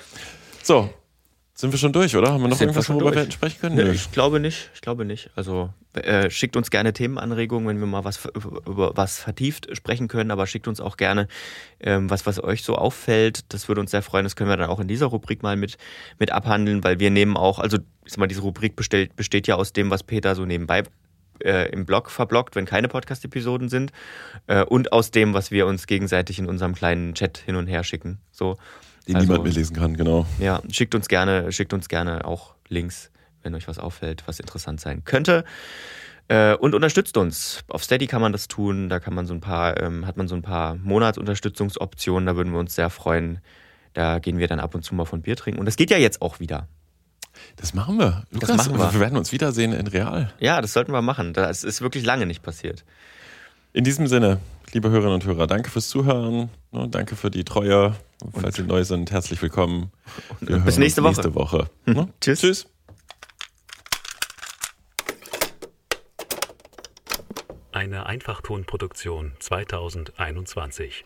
So, 0.63 0.91
sind 1.59 1.73
wir 1.73 1.79
schon 1.81 1.93
durch, 1.93 2.15
oder? 2.15 2.33
Haben 2.33 2.43
wir 2.43 2.49
noch 2.49 2.57
Sind 2.57 2.69
irgendwas, 2.69 2.89
worüber 2.89 3.13
wir 3.13 3.29
sprechen 3.33 3.61
können? 3.61 3.75
Nee, 3.75 3.91
ich 3.91 4.13
glaube 4.13 4.39
nicht. 4.39 4.71
Ich 4.75 4.81
glaube 4.81 5.05
nicht. 5.05 5.31
Also 5.35 5.71
äh, 5.95 6.31
schickt 6.31 6.57
uns 6.57 6.71
gerne 6.71 6.93
Themenanregungen, 6.93 7.69
wenn 7.69 7.81
wir 7.81 7.87
mal 7.89 8.05
was 8.05 8.25
über 8.65 8.97
was 8.97 9.19
vertieft 9.19 9.69
sprechen 9.77 10.07
können, 10.07 10.31
aber 10.31 10.47
schickt 10.47 10.69
uns 10.69 10.81
auch 10.81 10.97
gerne 10.97 11.27
ähm, 11.81 12.11
was, 12.11 12.27
was 12.27 12.41
euch 12.41 12.63
so 12.63 12.77
auffällt. 12.77 13.53
Das 13.53 13.67
würde 13.67 13.81
uns 13.81 13.91
sehr 13.91 14.03
freuen. 14.03 14.23
Das 14.23 14.37
können 14.37 14.49
wir 14.49 14.57
dann 14.57 14.71
auch 14.71 14.79
in 14.79 14.87
dieser 14.87 15.07
Rubrik 15.07 15.43
mal 15.43 15.57
mit, 15.57 15.79
mit 16.21 16.31
abhandeln, 16.31 16.85
weil 16.85 17.01
wir 17.01 17.11
nehmen 17.11 17.37
auch, 17.37 17.59
also 17.59 17.79
ich 18.05 18.13
sag 18.13 18.19
mal, 18.19 18.29
diese 18.29 18.43
Rubrik 18.43 18.77
besteht, 18.77 19.17
besteht 19.17 19.49
ja 19.49 19.57
aus 19.57 19.73
dem, 19.73 19.91
was 19.91 20.05
Peter 20.05 20.37
so 20.37 20.45
nebenbei 20.45 20.85
äh, 21.43 21.73
im 21.73 21.87
Blog 21.87 22.13
verblockt, 22.13 22.55
wenn 22.55 22.67
keine 22.67 22.87
Podcast-Episoden 22.87 23.69
sind, 23.69 23.91
äh, 24.47 24.63
und 24.63 24.93
aus 24.93 25.11
dem, 25.11 25.35
was 25.35 25.51
wir 25.51 25.67
uns 25.67 25.89
gegenseitig 25.89 26.39
in 26.39 26.47
unserem 26.47 26.77
kleinen 26.77 27.15
Chat 27.15 27.39
hin 27.39 27.57
und 27.57 27.67
her 27.67 27.83
schicken. 27.83 28.21
So. 28.31 28.59
Die 29.09 29.15
also, 29.15 29.27
niemand 29.27 29.45
mehr 29.45 29.53
lesen 29.53 29.75
kann, 29.75 29.97
genau. 29.97 30.27
Ja, 30.39 30.61
schickt 30.71 30.95
uns 30.95 31.09
gerne, 31.09 31.51
schickt 31.51 31.73
uns 31.73 31.89
gerne 31.89 32.25
auch 32.25 32.55
Links, 32.69 33.11
wenn 33.43 33.55
euch 33.55 33.67
was 33.67 33.79
auffällt, 33.79 34.23
was 34.27 34.39
interessant 34.39 34.81
sein 34.81 35.03
könnte. 35.05 35.45
Äh, 36.29 36.55
und 36.57 36.75
unterstützt 36.75 37.17
uns. 37.17 37.65
Auf 37.69 37.83
Steady 37.83 38.07
kann 38.07 38.21
man 38.21 38.33
das 38.33 38.49
tun. 38.49 38.91
Da 38.91 39.01
kann 39.01 39.15
man 39.15 39.27
so 39.27 39.33
ein 39.33 39.41
paar, 39.41 39.81
ähm, 39.83 40.07
hat 40.07 40.19
man 40.19 40.29
so 40.29 40.35
ein 40.35 40.43
paar 40.43 40.75
Monatsunterstützungsoptionen. 40.77 42.27
Da 42.27 42.37
würden 42.37 42.53
wir 42.53 42.59
uns 42.59 42.75
sehr 42.75 42.91
freuen. 42.91 43.41
Da 43.95 44.19
gehen 44.19 44.37
wir 44.37 44.47
dann 44.47 44.61
ab 44.61 44.75
und 44.75 44.85
zu 44.85 44.95
mal 44.95 45.07
von 45.07 45.23
Bier 45.23 45.37
trinken. 45.37 45.59
Und 45.59 45.65
das 45.65 45.77
geht 45.77 45.91
ja 45.91 45.97
jetzt 45.97 46.21
auch 46.21 46.39
wieder. 46.39 46.69
Das 47.57 47.73
machen 47.73 47.99
wir. 47.99 48.25
Lukas, 48.31 48.49
das 48.49 48.57
machen 48.59 48.79
wir. 48.79 48.93
wir 48.93 49.01
werden 49.01 49.17
uns 49.17 49.33
wiedersehen 49.33 49.73
in 49.73 49.87
Real. 49.87 50.35
Ja, 50.39 50.61
das 50.61 50.75
sollten 50.75 50.93
wir 50.93 51.03
machen. 51.03 51.33
Das 51.33 51.65
ist 51.65 51.81
wirklich 51.81 52.05
lange 52.05 52.27
nicht 52.27 52.43
passiert. 52.43 52.85
In 53.73 53.85
diesem 53.85 54.07
Sinne, 54.07 54.39
liebe 54.73 54.91
Hörerinnen 54.91 55.15
und 55.15 55.25
Hörer, 55.25 55.47
danke 55.47 55.71
fürs 55.71 55.89
Zuhören. 55.89 56.51
Ne, 56.73 56.89
danke 56.89 57.17
für 57.17 57.31
die 57.31 57.45
Treue. 57.45 57.95
Und 58.21 58.41
Falls 58.43 58.57
Sie 58.57 58.63
neu 58.63 58.85
sind, 58.85 59.11
herzlich 59.11 59.41
willkommen. 59.41 59.93
Wir 60.41 60.59
bis 60.59 60.79
nächste 60.79 61.03
Woche. 61.03 61.13
Nächste 61.13 61.35
Woche. 61.35 61.71
Ne? 61.87 62.13
Tschüss. 62.21 62.41
Tschüss. 62.41 62.67
Eine 67.71 68.07
Einfachtonproduktion 68.07 69.35
2021. 69.39 71.05